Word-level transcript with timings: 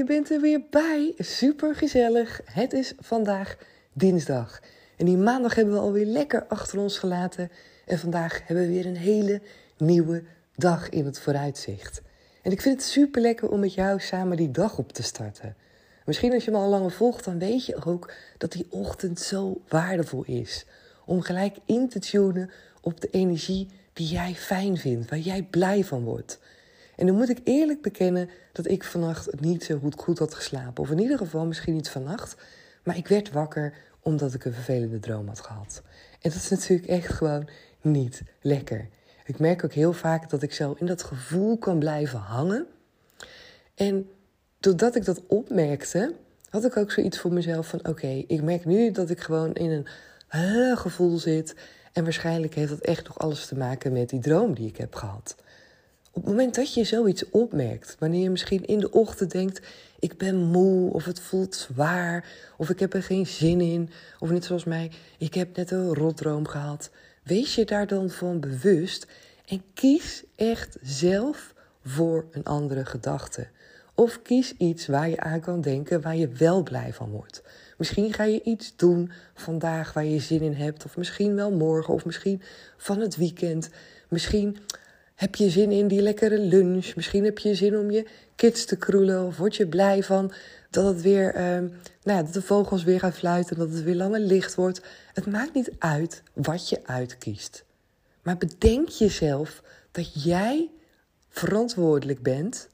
je 0.00 0.06
bent 0.06 0.30
er 0.30 0.40
weer 0.40 0.62
bij. 0.70 1.14
Super 1.18 1.74
gezellig. 1.74 2.40
Het 2.44 2.72
is 2.72 2.92
vandaag 2.98 3.56
dinsdag. 3.92 4.60
En 4.96 5.06
die 5.06 5.16
maandag 5.16 5.54
hebben 5.54 5.74
we 5.74 5.80
alweer 5.80 6.06
lekker 6.06 6.46
achter 6.46 6.78
ons 6.78 6.98
gelaten. 6.98 7.50
En 7.86 7.98
vandaag 7.98 8.40
hebben 8.44 8.66
we 8.66 8.72
weer 8.72 8.86
een 8.86 8.96
hele 8.96 9.40
nieuwe 9.76 10.22
dag 10.56 10.88
in 10.88 11.04
het 11.04 11.20
vooruitzicht. 11.20 12.02
En 12.42 12.52
ik 12.52 12.60
vind 12.60 12.74
het 12.74 12.84
super 12.90 13.20
lekker 13.20 13.50
om 13.50 13.60
met 13.60 13.74
jou 13.74 14.00
samen 14.00 14.36
die 14.36 14.50
dag 14.50 14.78
op 14.78 14.92
te 14.92 15.02
starten. 15.02 15.56
Misschien 16.04 16.32
als 16.32 16.44
je 16.44 16.50
me 16.50 16.56
al 16.56 16.68
langer 16.68 16.92
volgt, 16.92 17.24
dan 17.24 17.38
weet 17.38 17.66
je 17.66 17.84
ook 17.84 18.12
dat 18.38 18.52
die 18.52 18.66
ochtend 18.70 19.20
zo 19.20 19.60
waardevol 19.68 20.24
is. 20.24 20.66
Om 21.06 21.22
gelijk 21.22 21.56
in 21.64 21.88
te 21.88 21.98
tunen 21.98 22.50
op 22.80 23.00
de 23.00 23.08
energie 23.10 23.68
die 23.92 24.06
jij 24.06 24.34
fijn 24.34 24.76
vindt, 24.76 25.10
waar 25.10 25.18
jij 25.18 25.42
blij 25.42 25.84
van 25.84 26.04
wordt. 26.04 26.38
En 27.00 27.06
dan 27.06 27.14
moet 27.14 27.28
ik 27.28 27.40
eerlijk 27.44 27.82
bekennen 27.82 28.30
dat 28.52 28.66
ik 28.66 28.84
vannacht 28.84 29.40
niet 29.40 29.64
zo 29.64 29.78
goed, 29.78 29.94
goed 29.94 30.18
had 30.18 30.34
geslapen. 30.34 30.82
Of 30.82 30.90
in 30.90 30.98
ieder 30.98 31.18
geval 31.18 31.46
misschien 31.46 31.74
niet 31.74 31.88
vannacht. 31.88 32.36
Maar 32.84 32.96
ik 32.96 33.08
werd 33.08 33.30
wakker 33.30 33.74
omdat 34.00 34.34
ik 34.34 34.44
een 34.44 34.52
vervelende 34.52 34.98
droom 34.98 35.28
had 35.28 35.40
gehad. 35.40 35.82
En 36.20 36.30
dat 36.30 36.34
is 36.34 36.48
natuurlijk 36.48 36.88
echt 36.88 37.12
gewoon 37.12 37.48
niet 37.80 38.22
lekker. 38.40 38.88
Ik 39.24 39.38
merk 39.38 39.64
ook 39.64 39.72
heel 39.72 39.92
vaak 39.92 40.30
dat 40.30 40.42
ik 40.42 40.52
zo 40.52 40.74
in 40.78 40.86
dat 40.86 41.02
gevoel 41.02 41.58
kan 41.58 41.78
blijven 41.78 42.18
hangen. 42.18 42.66
En 43.74 44.08
doordat 44.58 44.96
ik 44.96 45.04
dat 45.04 45.26
opmerkte, 45.26 46.14
had 46.48 46.64
ik 46.64 46.76
ook 46.76 46.92
zoiets 46.92 47.18
voor 47.18 47.32
mezelf 47.32 47.68
van: 47.68 47.88
oké, 47.88 48.24
ik 48.26 48.42
merk 48.42 48.64
nu 48.64 48.90
dat 48.90 49.10
ik 49.10 49.20
gewoon 49.20 49.54
in 49.54 49.70
een 49.70 49.86
uh, 50.34 50.76
gevoel 50.76 51.18
zit. 51.18 51.54
En 51.92 52.04
waarschijnlijk 52.04 52.54
heeft 52.54 52.70
dat 52.70 52.80
echt 52.80 53.06
nog 53.06 53.18
alles 53.18 53.46
te 53.46 53.56
maken 53.56 53.92
met 53.92 54.08
die 54.08 54.20
droom 54.20 54.54
die 54.54 54.68
ik 54.68 54.76
heb 54.76 54.94
gehad. 54.94 55.36
Op 56.12 56.22
het 56.22 56.30
moment 56.30 56.54
dat 56.54 56.74
je 56.74 56.84
zoiets 56.84 57.30
opmerkt, 57.30 57.96
wanneer 57.98 58.22
je 58.22 58.30
misschien 58.30 58.66
in 58.66 58.78
de 58.78 58.90
ochtend 58.90 59.30
denkt: 59.30 59.60
ik 59.98 60.16
ben 60.16 60.36
moe, 60.36 60.92
of 60.92 61.04
het 61.04 61.20
voelt 61.20 61.54
zwaar, 61.54 62.28
of 62.56 62.70
ik 62.70 62.80
heb 62.80 62.94
er 62.94 63.02
geen 63.02 63.26
zin 63.26 63.60
in, 63.60 63.90
of 64.18 64.30
net 64.30 64.44
zoals 64.44 64.64
mij, 64.64 64.90
ik 65.18 65.34
heb 65.34 65.56
net 65.56 65.70
een 65.70 65.94
rotdroom 65.94 66.48
gehad. 66.48 66.90
Wees 67.22 67.54
je 67.54 67.64
daar 67.64 67.86
dan 67.86 68.10
van 68.10 68.40
bewust 68.40 69.06
en 69.46 69.62
kies 69.74 70.24
echt 70.36 70.76
zelf 70.82 71.54
voor 71.84 72.26
een 72.30 72.44
andere 72.44 72.84
gedachte. 72.84 73.48
Of 73.94 74.22
kies 74.22 74.54
iets 74.56 74.86
waar 74.86 75.08
je 75.08 75.20
aan 75.20 75.40
kan 75.40 75.60
denken, 75.60 76.00
waar 76.00 76.16
je 76.16 76.28
wel 76.28 76.62
blij 76.62 76.92
van 76.92 77.10
wordt. 77.10 77.42
Misschien 77.76 78.12
ga 78.12 78.24
je 78.24 78.42
iets 78.42 78.76
doen 78.76 79.10
vandaag 79.34 79.92
waar 79.92 80.04
je 80.04 80.20
zin 80.20 80.40
in 80.40 80.54
hebt, 80.54 80.84
of 80.84 80.96
misschien 80.96 81.34
wel 81.34 81.50
morgen, 81.50 81.94
of 81.94 82.04
misschien 82.04 82.42
van 82.76 83.00
het 83.00 83.16
weekend. 83.16 83.70
Misschien 84.08 84.56
heb 85.20 85.34
je 85.34 85.50
zin 85.50 85.70
in 85.70 85.88
die 85.88 86.02
lekkere 86.02 86.38
lunch. 86.38 86.94
Misschien 86.94 87.24
heb 87.24 87.38
je 87.38 87.54
zin 87.54 87.76
om 87.76 87.90
je 87.90 88.06
kids 88.36 88.64
te 88.64 88.76
kroelen, 88.76 89.26
of 89.26 89.36
word 89.36 89.56
je 89.56 89.66
blij 89.66 90.02
van 90.02 90.32
dat, 90.70 90.84
het 90.84 91.02
weer, 91.02 91.34
uh, 91.34 91.40
nou 91.40 91.70
ja, 92.02 92.22
dat 92.22 92.32
de 92.32 92.42
vogels 92.42 92.84
weer 92.84 92.98
gaan 92.98 93.12
fluiten, 93.12 93.58
dat 93.58 93.72
het 93.72 93.82
weer 93.82 93.94
langer 93.94 94.20
licht 94.20 94.54
wordt. 94.54 94.80
Het 95.12 95.26
maakt 95.26 95.54
niet 95.54 95.70
uit 95.78 96.22
wat 96.32 96.68
je 96.68 96.80
uitkiest. 96.84 97.64
Maar 98.22 98.36
bedenk 98.36 98.88
jezelf 98.88 99.62
dat 99.92 100.24
jij 100.24 100.70
verantwoordelijk 101.28 102.22
bent 102.22 102.68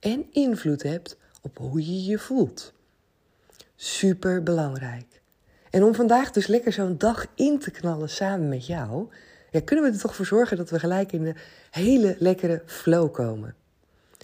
en 0.00 0.26
invloed 0.32 0.82
hebt 0.82 1.16
op 1.42 1.58
hoe 1.58 1.86
je 1.86 2.04
je 2.04 2.18
voelt. 2.18 2.72
Super 3.76 4.42
belangrijk. 4.42 5.20
En 5.70 5.84
om 5.84 5.94
vandaag 5.94 6.30
dus 6.30 6.46
lekker 6.46 6.72
zo'n 6.72 6.98
dag 6.98 7.26
in 7.34 7.58
te 7.58 7.70
knallen 7.70 8.10
samen 8.10 8.48
met 8.48 8.66
jou, 8.66 9.08
ja, 9.50 9.60
kunnen 9.64 9.84
we 9.84 9.90
er 9.90 10.00
toch 10.00 10.14
voor 10.14 10.26
zorgen 10.26 10.56
dat 10.56 10.70
we 10.70 10.78
gelijk 10.78 11.12
in 11.12 11.24
de 11.24 11.34
hele 11.70 12.16
lekkere 12.18 12.62
flow 12.66 13.12
komen. 13.12 13.54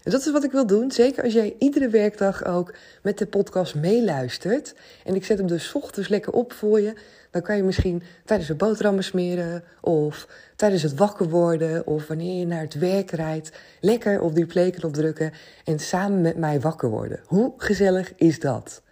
En 0.05 0.11
dat 0.11 0.21
is 0.21 0.33
wat 0.33 0.45
ik 0.45 0.53
wil 0.53 0.67
doen. 0.67 0.91
Zeker 0.91 1.25
als 1.25 1.33
jij 1.33 1.57
iedere 1.59 1.89
werkdag 1.89 2.45
ook 2.45 2.75
met 3.03 3.19
de 3.19 3.27
podcast 3.27 3.75
meeluistert. 3.75 4.75
En 5.05 5.15
ik 5.15 5.25
zet 5.25 5.39
hem 5.39 5.47
dus 5.47 5.73
ochtends 5.73 6.09
lekker 6.09 6.33
op 6.33 6.53
voor 6.53 6.81
je. 6.81 6.95
Dan 7.31 7.43
kan 7.43 7.57
je 7.57 7.63
misschien 7.63 8.03
tijdens 8.25 8.49
het 8.49 8.59
boterhammen 8.59 9.05
smeren. 9.05 9.65
Of 9.81 10.29
tijdens 10.57 10.83
het 10.83 10.95
wakker 10.95 11.29
worden. 11.29 11.87
Of 11.87 12.07
wanneer 12.07 12.39
je 12.39 12.47
naar 12.47 12.61
het 12.61 12.75
werk 12.75 13.11
rijdt. 13.11 13.53
Lekker 13.81 14.21
op 14.21 14.35
die 14.35 14.47
playknop 14.47 14.93
drukken. 14.93 15.33
En 15.65 15.79
samen 15.79 16.21
met 16.21 16.37
mij 16.37 16.61
wakker 16.61 16.89
worden. 16.89 17.21
Hoe 17.27 17.53
gezellig 17.57 18.13
is 18.17 18.41
dat? 18.41 18.83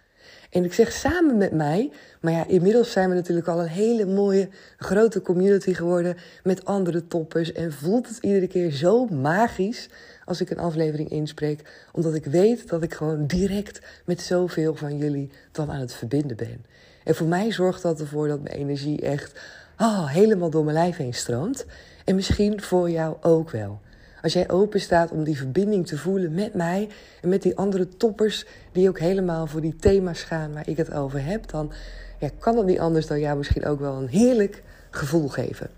En 0.53 0.63
ik 0.63 0.73
zeg 0.73 0.91
samen 0.91 1.37
met 1.37 1.51
mij, 1.51 1.91
maar 2.19 2.33
ja, 2.33 2.47
inmiddels 2.47 2.91
zijn 2.91 3.09
we 3.09 3.15
natuurlijk 3.15 3.47
al 3.47 3.59
een 3.59 3.67
hele 3.67 4.05
mooie, 4.05 4.49
grote 4.77 5.21
community 5.21 5.73
geworden 5.73 6.17
met 6.43 6.65
andere 6.65 7.07
toppers. 7.07 7.51
En 7.51 7.73
voelt 7.73 8.07
het 8.07 8.17
iedere 8.17 8.47
keer 8.47 8.71
zo 8.71 9.05
magisch 9.05 9.89
als 10.25 10.41
ik 10.41 10.49
een 10.49 10.59
aflevering 10.59 11.09
inspreek, 11.09 11.87
omdat 11.91 12.15
ik 12.15 12.25
weet 12.25 12.69
dat 12.69 12.83
ik 12.83 12.93
gewoon 12.93 13.27
direct 13.27 13.81
met 14.05 14.21
zoveel 14.21 14.75
van 14.75 14.97
jullie 14.97 15.29
dan 15.51 15.71
aan 15.71 15.79
het 15.79 15.93
verbinden 15.93 16.37
ben. 16.37 16.65
En 17.03 17.15
voor 17.15 17.27
mij 17.27 17.51
zorgt 17.51 17.81
dat 17.81 17.99
ervoor 17.99 18.27
dat 18.27 18.41
mijn 18.41 18.55
energie 18.55 19.01
echt 19.01 19.39
oh, 19.79 20.07
helemaal 20.09 20.49
door 20.49 20.63
mijn 20.63 20.77
lijf 20.77 20.97
heen 20.97 21.13
stroomt. 21.13 21.65
En 22.05 22.15
misschien 22.15 22.61
voor 22.61 22.89
jou 22.89 23.15
ook 23.21 23.49
wel. 23.49 23.79
Als 24.23 24.33
jij 24.33 24.49
open 24.49 24.81
staat 24.81 25.11
om 25.11 25.23
die 25.23 25.37
verbinding 25.37 25.87
te 25.87 25.97
voelen 25.97 26.33
met 26.33 26.53
mij 26.53 26.89
en 27.21 27.29
met 27.29 27.41
die 27.41 27.57
andere 27.57 27.87
toppers 27.87 28.45
die 28.71 28.89
ook 28.89 28.99
helemaal 28.99 29.47
voor 29.47 29.61
die 29.61 29.75
thema's 29.75 30.23
gaan 30.23 30.53
waar 30.53 30.69
ik 30.69 30.77
het 30.77 30.93
over 30.93 31.25
heb, 31.25 31.49
dan 31.49 31.71
ja, 32.19 32.29
kan 32.39 32.57
het 32.57 32.65
niet 32.65 32.79
anders 32.79 33.07
dan 33.07 33.19
jou 33.19 33.37
misschien 33.37 33.65
ook 33.65 33.79
wel 33.79 33.95
een 33.95 34.07
heerlijk 34.07 34.63
gevoel 34.89 35.27
geven. 35.27 35.69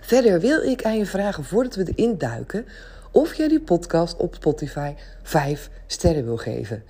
Verder 0.00 0.40
wil 0.40 0.62
ik 0.62 0.84
aan 0.84 0.98
je 0.98 1.06
vragen, 1.06 1.44
voordat 1.44 1.74
we 1.74 1.92
erin 1.94 2.18
duiken, 2.18 2.66
of 3.10 3.34
jij 3.34 3.48
die 3.48 3.60
podcast 3.60 4.16
op 4.16 4.34
Spotify 4.34 4.94
5 5.22 5.70
sterren 5.86 6.24
wil 6.24 6.36
geven. 6.36 6.82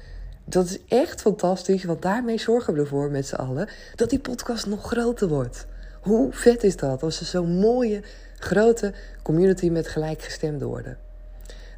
Dat 0.44 0.66
is 0.66 0.78
echt 0.88 1.20
fantastisch, 1.20 1.84
want 1.84 2.02
daarmee 2.02 2.38
zorgen 2.38 2.74
we 2.74 2.80
ervoor 2.80 3.10
met 3.10 3.26
z'n 3.26 3.34
allen 3.34 3.68
dat 3.96 4.10
die 4.10 4.18
podcast 4.18 4.66
nog 4.66 4.86
groter 4.86 5.28
wordt. 5.28 5.66
Hoe 6.00 6.32
vet 6.32 6.64
is 6.64 6.76
dat 6.76 7.02
als 7.02 7.20
er 7.20 7.26
zo'n 7.26 7.58
mooie, 7.58 8.02
grote 8.40 8.92
community 9.22 9.69
met 9.69 9.88
gelijkgestemden 9.88 10.69
worden? 10.69 10.98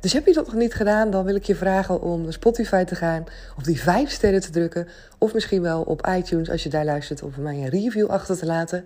Dus 0.00 0.12
heb 0.12 0.26
je 0.26 0.32
dat 0.32 0.46
nog 0.46 0.54
niet 0.54 0.74
gedaan, 0.74 1.10
dan 1.10 1.24
wil 1.24 1.34
ik 1.34 1.44
je 1.44 1.54
vragen 1.54 2.00
om 2.00 2.22
naar 2.22 2.32
Spotify 2.32 2.84
te 2.84 2.94
gaan, 2.94 3.24
op 3.56 3.64
die 3.64 3.80
vijf 3.80 4.10
sterren 4.10 4.40
te 4.40 4.50
drukken, 4.50 4.88
of 5.18 5.34
misschien 5.34 5.62
wel 5.62 5.82
op 5.82 6.06
iTunes 6.06 6.50
als 6.50 6.62
je 6.62 6.68
daar 6.68 6.84
luistert, 6.84 7.22
om 7.22 7.32
mij 7.38 7.56
een 7.56 7.68
review 7.68 8.06
achter 8.10 8.38
te 8.38 8.46
laten. 8.46 8.84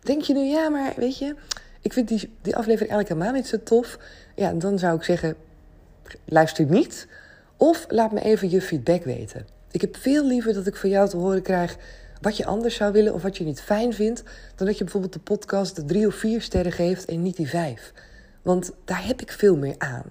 Denk 0.00 0.22
je 0.22 0.34
nu, 0.34 0.40
ja, 0.40 0.68
maar 0.68 0.92
weet 0.96 1.18
je, 1.18 1.34
ik 1.80 1.92
vind 1.92 2.08
die, 2.08 2.18
die 2.42 2.56
aflevering 2.56 2.90
eigenlijk 2.92 3.08
helemaal 3.08 3.32
niet 3.32 3.46
zo 3.46 3.62
tof. 3.62 3.98
Ja, 4.34 4.52
dan 4.52 4.78
zou 4.78 4.96
ik 4.96 5.02
zeggen, 5.02 5.36
luister 6.24 6.64
niet. 6.64 7.06
Of 7.56 7.86
laat 7.88 8.12
me 8.12 8.20
even 8.20 8.50
je 8.50 8.60
feedback 8.60 9.04
weten. 9.04 9.46
Ik 9.70 9.80
heb 9.80 9.96
veel 9.96 10.26
liever 10.26 10.54
dat 10.54 10.66
ik 10.66 10.76
van 10.76 10.90
jou 10.90 11.08
te 11.08 11.16
horen 11.16 11.42
krijg 11.42 11.76
wat 12.24 12.36
je 12.36 12.44
anders 12.44 12.74
zou 12.74 12.92
willen 12.92 13.14
of 13.14 13.22
wat 13.22 13.36
je 13.36 13.44
niet 13.44 13.60
fijn 13.60 13.92
vindt, 13.92 14.22
dan 14.54 14.66
dat 14.66 14.78
je 14.78 14.84
bijvoorbeeld 14.84 15.12
de 15.12 15.18
podcast 15.18 15.76
de 15.76 15.84
drie 15.84 16.06
of 16.06 16.14
vier 16.14 16.42
sterren 16.42 16.72
geeft 16.72 17.04
en 17.04 17.22
niet 17.22 17.36
die 17.36 17.48
vijf. 17.48 17.92
Want 18.42 18.72
daar 18.84 19.06
heb 19.06 19.20
ik 19.20 19.32
veel 19.32 19.56
meer 19.56 19.74
aan. 19.78 20.04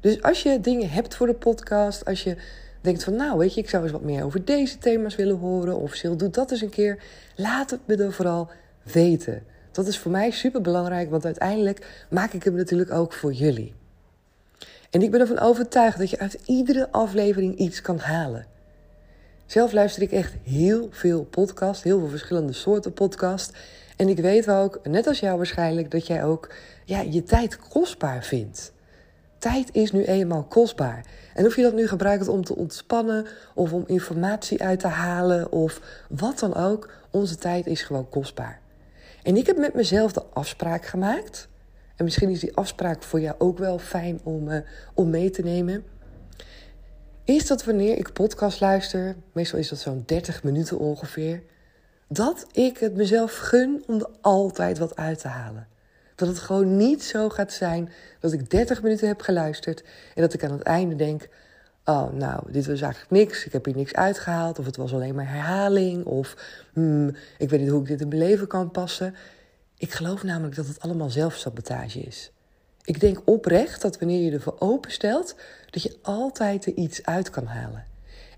Dus 0.00 0.22
als 0.22 0.42
je 0.42 0.60
dingen 0.60 0.90
hebt 0.90 1.14
voor 1.14 1.26
de 1.26 1.34
podcast, 1.34 2.04
als 2.04 2.22
je 2.22 2.36
denkt 2.80 3.04
van 3.04 3.16
nou 3.16 3.38
weet 3.38 3.54
je, 3.54 3.60
ik 3.60 3.68
zou 3.68 3.82
eens 3.82 3.92
wat 3.92 4.02
meer 4.02 4.24
over 4.24 4.44
deze 4.44 4.78
thema's 4.78 5.16
willen 5.16 5.38
horen 5.38 5.76
of 5.76 5.94
Sil, 5.98 6.16
doe 6.16 6.30
dat 6.30 6.50
eens 6.50 6.60
een 6.60 6.70
keer, 6.70 7.02
laat 7.36 7.70
het 7.70 7.80
me 7.84 7.96
dan 7.96 8.12
vooral 8.12 8.50
weten. 8.92 9.42
Dat 9.72 9.86
is 9.86 9.98
voor 9.98 10.10
mij 10.10 10.30
super 10.30 10.60
belangrijk, 10.60 11.10
want 11.10 11.24
uiteindelijk 11.24 12.06
maak 12.10 12.32
ik 12.32 12.42
hem 12.42 12.54
natuurlijk 12.54 12.92
ook 12.92 13.12
voor 13.12 13.32
jullie. 13.32 13.74
En 14.90 15.02
ik 15.02 15.10
ben 15.10 15.20
ervan 15.20 15.38
overtuigd 15.38 15.98
dat 15.98 16.10
je 16.10 16.18
uit 16.18 16.38
iedere 16.44 16.90
aflevering 16.90 17.56
iets 17.56 17.80
kan 17.80 17.98
halen. 17.98 18.46
Zelf 19.48 19.72
luister 19.72 20.02
ik 20.02 20.12
echt 20.12 20.34
heel 20.42 20.88
veel 20.90 21.24
podcast, 21.24 21.82
heel 21.82 21.98
veel 21.98 22.08
verschillende 22.08 22.52
soorten 22.52 22.92
podcast. 22.92 23.56
En 23.96 24.08
ik 24.08 24.18
weet 24.18 24.50
ook, 24.50 24.80
net 24.82 25.06
als 25.06 25.20
jou 25.20 25.36
waarschijnlijk, 25.36 25.90
dat 25.90 26.06
jij 26.06 26.24
ook 26.24 26.54
ja, 26.84 27.00
je 27.00 27.22
tijd 27.22 27.58
kostbaar 27.58 28.24
vindt. 28.24 28.72
Tijd 29.38 29.68
is 29.72 29.92
nu 29.92 30.04
eenmaal 30.04 30.44
kostbaar. 30.44 31.04
En 31.34 31.46
of 31.46 31.56
je 31.56 31.62
dat 31.62 31.74
nu 31.74 31.86
gebruikt 31.86 32.28
om 32.28 32.44
te 32.44 32.56
ontspannen 32.56 33.26
of 33.54 33.72
om 33.72 33.84
informatie 33.86 34.62
uit 34.62 34.80
te 34.80 34.86
halen 34.86 35.52
of 35.52 35.80
wat 36.08 36.38
dan 36.38 36.54
ook, 36.54 36.92
onze 37.10 37.36
tijd 37.36 37.66
is 37.66 37.82
gewoon 37.82 38.08
kostbaar. 38.08 38.60
En 39.22 39.36
ik 39.36 39.46
heb 39.46 39.56
met 39.56 39.74
mezelf 39.74 40.12
de 40.12 40.22
afspraak 40.32 40.86
gemaakt. 40.86 41.48
En 41.96 42.04
misschien 42.04 42.30
is 42.30 42.40
die 42.40 42.56
afspraak 42.56 43.02
voor 43.02 43.20
jou 43.20 43.34
ook 43.38 43.58
wel 43.58 43.78
fijn 43.78 44.20
om, 44.22 44.48
uh, 44.48 44.58
om 44.94 45.10
mee 45.10 45.30
te 45.30 45.42
nemen. 45.42 45.84
Is 47.28 47.46
dat 47.46 47.64
wanneer 47.64 47.98
ik 47.98 48.12
podcast 48.12 48.60
luister, 48.60 49.16
meestal 49.32 49.58
is 49.58 49.68
dat 49.68 49.78
zo'n 49.78 50.02
30 50.06 50.42
minuten 50.42 50.78
ongeveer, 50.78 51.42
dat 52.06 52.46
ik 52.52 52.78
het 52.78 52.96
mezelf 52.96 53.36
gun 53.36 53.82
om 53.86 53.98
er 53.98 54.08
altijd 54.20 54.78
wat 54.78 54.96
uit 54.96 55.18
te 55.18 55.28
halen. 55.28 55.68
Dat 56.14 56.28
het 56.28 56.38
gewoon 56.38 56.76
niet 56.76 57.02
zo 57.02 57.28
gaat 57.28 57.52
zijn 57.52 57.92
dat 58.20 58.32
ik 58.32 58.50
30 58.50 58.82
minuten 58.82 59.08
heb 59.08 59.20
geluisterd 59.20 59.84
en 60.14 60.22
dat 60.22 60.32
ik 60.32 60.44
aan 60.44 60.52
het 60.52 60.62
einde 60.62 60.96
denk: 60.96 61.28
Oh, 61.84 62.12
nou, 62.12 62.52
dit 62.52 62.66
was 62.66 62.80
eigenlijk 62.80 63.12
niks. 63.12 63.46
Ik 63.46 63.52
heb 63.52 63.64
hier 63.64 63.76
niks 63.76 63.94
uitgehaald. 63.94 64.58
Of 64.58 64.66
het 64.66 64.76
was 64.76 64.92
alleen 64.92 65.14
maar 65.14 65.28
herhaling. 65.28 66.04
Of 66.04 66.36
hmm, 66.72 67.16
ik 67.38 67.50
weet 67.50 67.60
niet 67.60 67.70
hoe 67.70 67.80
ik 67.80 67.86
dit 67.88 68.00
in 68.00 68.08
mijn 68.08 68.20
leven 68.20 68.46
kan 68.46 68.70
passen. 68.70 69.14
Ik 69.76 69.92
geloof 69.92 70.22
namelijk 70.22 70.56
dat 70.56 70.66
het 70.66 70.80
allemaal 70.80 71.10
zelfsabotage 71.10 72.00
is. 72.00 72.32
Ik 72.88 73.00
denk 73.00 73.20
oprecht 73.24 73.82
dat 73.82 73.98
wanneer 73.98 74.24
je 74.24 74.30
ervoor 74.30 74.56
openstelt, 74.58 75.34
dat 75.70 75.82
je 75.82 75.96
altijd 76.02 76.66
er 76.66 76.74
iets 76.74 77.04
uit 77.04 77.30
kan 77.30 77.46
halen. 77.46 77.86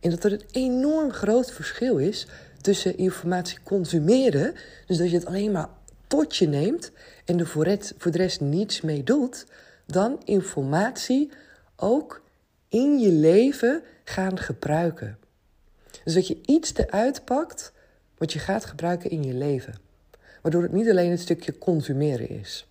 En 0.01 0.11
dat 0.11 0.25
er 0.25 0.33
een 0.33 0.45
enorm 0.51 1.13
groot 1.13 1.53
verschil 1.53 1.99
is 1.99 2.27
tussen 2.61 2.99
informatie 2.99 3.59
consumeren, 3.63 4.55
dus 4.87 4.97
dat 4.97 5.11
je 5.11 5.17
het 5.17 5.27
alleen 5.27 5.53
maar 5.53 5.69
tot 6.07 6.37
je 6.37 6.49
neemt 6.49 6.91
en 7.25 7.39
er 7.39 7.47
voor, 7.47 7.67
het, 7.67 7.95
voor 7.99 8.11
de 8.11 8.19
rest 8.19 8.41
niets 8.41 8.81
mee 8.81 9.03
doet, 9.03 9.47
dan 9.87 10.21
informatie 10.25 11.31
ook 11.77 12.23
in 12.69 12.99
je 12.99 13.13
leven 13.13 13.83
gaan 14.05 14.39
gebruiken. 14.39 15.19
Dus 16.05 16.15
dat 16.15 16.27
je 16.27 16.39
iets 16.45 16.75
eruit 16.75 17.25
pakt 17.25 17.73
wat 18.19 18.33
je 18.33 18.39
gaat 18.39 18.65
gebruiken 18.65 19.11
in 19.11 19.23
je 19.23 19.35
leven. 19.35 19.75
Waardoor 20.43 20.63
het 20.63 20.73
niet 20.73 20.91
alleen 20.91 21.11
het 21.11 21.21
stukje 21.21 21.59
consumeren 21.59 22.29
is. 22.29 22.65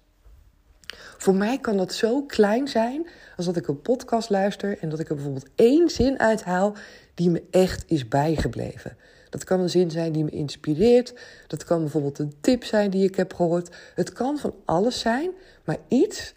Voor 1.17 1.35
mij 1.35 1.59
kan 1.59 1.77
dat 1.77 1.93
zo 1.93 2.21
klein 2.21 2.67
zijn 2.67 3.07
als 3.37 3.45
dat 3.45 3.55
ik 3.55 3.67
een 3.67 3.81
podcast 3.81 4.29
luister 4.29 4.77
en 4.79 4.89
dat 4.89 4.99
ik 4.99 5.09
er 5.09 5.15
bijvoorbeeld 5.15 5.49
één 5.55 5.89
zin 5.89 6.19
uithaal 6.19 6.75
die 7.13 7.29
me 7.29 7.43
echt 7.51 7.83
is 7.87 8.07
bijgebleven. 8.07 8.97
Dat 9.29 9.43
kan 9.43 9.59
een 9.59 9.69
zin 9.69 9.91
zijn 9.91 10.11
die 10.11 10.23
me 10.23 10.29
inspireert. 10.29 11.13
Dat 11.47 11.63
kan 11.63 11.79
bijvoorbeeld 11.79 12.19
een 12.19 12.33
tip 12.41 12.63
zijn 12.63 12.89
die 12.89 13.03
ik 13.03 13.15
heb 13.15 13.33
gehoord. 13.33 13.75
Het 13.95 14.13
kan 14.13 14.37
van 14.37 14.53
alles 14.65 14.99
zijn, 14.99 15.31
maar 15.63 15.77
iets 15.87 16.33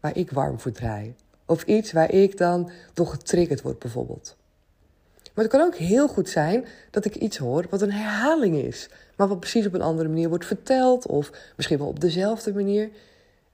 waar 0.00 0.16
ik 0.16 0.30
warm 0.30 0.60
voor 0.60 0.72
draai. 0.72 1.14
Of 1.46 1.62
iets 1.62 1.92
waar 1.92 2.12
ik 2.12 2.36
dan 2.36 2.70
toch 2.92 3.10
getriggerd 3.10 3.62
word, 3.62 3.78
bijvoorbeeld. 3.78 4.36
Maar 5.34 5.44
het 5.44 5.52
kan 5.52 5.66
ook 5.66 5.76
heel 5.76 6.08
goed 6.08 6.28
zijn 6.28 6.64
dat 6.90 7.04
ik 7.04 7.14
iets 7.14 7.36
hoor 7.36 7.66
wat 7.70 7.82
een 7.82 7.92
herhaling 7.92 8.56
is, 8.56 8.88
maar 9.16 9.28
wat 9.28 9.40
precies 9.40 9.66
op 9.66 9.74
een 9.74 9.82
andere 9.82 10.08
manier 10.08 10.28
wordt 10.28 10.46
verteld, 10.46 11.06
of 11.06 11.30
misschien 11.56 11.78
wel 11.78 11.86
op 11.86 12.00
dezelfde 12.00 12.54
manier. 12.54 12.90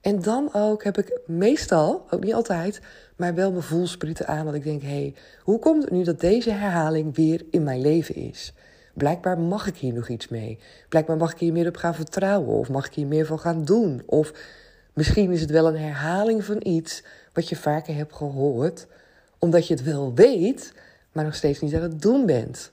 En 0.07 0.21
dan 0.21 0.49
ook 0.53 0.83
heb 0.83 0.97
ik 0.97 1.19
meestal, 1.25 2.05
ook 2.09 2.23
niet 2.23 2.33
altijd, 2.33 2.79
maar 3.15 3.35
wel 3.35 3.51
mijn 3.51 3.63
voelsprieten 3.63 4.27
aan 4.27 4.45
dat 4.45 4.53
ik 4.53 4.63
denk: 4.63 4.81
hé, 4.81 4.87
hey, 4.87 5.15
hoe 5.43 5.59
komt 5.59 5.83
het 5.83 5.91
nu 5.91 6.03
dat 6.03 6.19
deze 6.19 6.49
herhaling 6.49 7.15
weer 7.15 7.45
in 7.51 7.63
mijn 7.63 7.81
leven 7.81 8.15
is? 8.15 8.53
Blijkbaar 8.93 9.39
mag 9.39 9.67
ik 9.67 9.75
hier 9.75 9.93
nog 9.93 10.09
iets 10.09 10.27
mee. 10.27 10.59
Blijkbaar 10.89 11.17
mag 11.17 11.31
ik 11.31 11.39
hier 11.39 11.53
meer 11.53 11.67
op 11.67 11.77
gaan 11.77 11.95
vertrouwen, 11.95 12.57
of 12.57 12.69
mag 12.69 12.85
ik 12.85 12.93
hier 12.93 13.07
meer 13.07 13.25
van 13.25 13.39
gaan 13.39 13.65
doen. 13.65 14.01
Of 14.05 14.33
misschien 14.93 15.31
is 15.31 15.41
het 15.41 15.51
wel 15.51 15.67
een 15.67 15.77
herhaling 15.77 16.43
van 16.43 16.59
iets 16.63 17.03
wat 17.33 17.49
je 17.49 17.55
vaker 17.55 17.95
hebt 17.95 18.15
gehoord, 18.15 18.87
omdat 19.39 19.67
je 19.67 19.73
het 19.73 19.83
wel 19.83 20.13
weet, 20.13 20.73
maar 21.11 21.23
nog 21.23 21.35
steeds 21.35 21.59
niet 21.59 21.75
aan 21.75 21.81
het 21.81 22.01
doen 22.01 22.25
bent. 22.25 22.71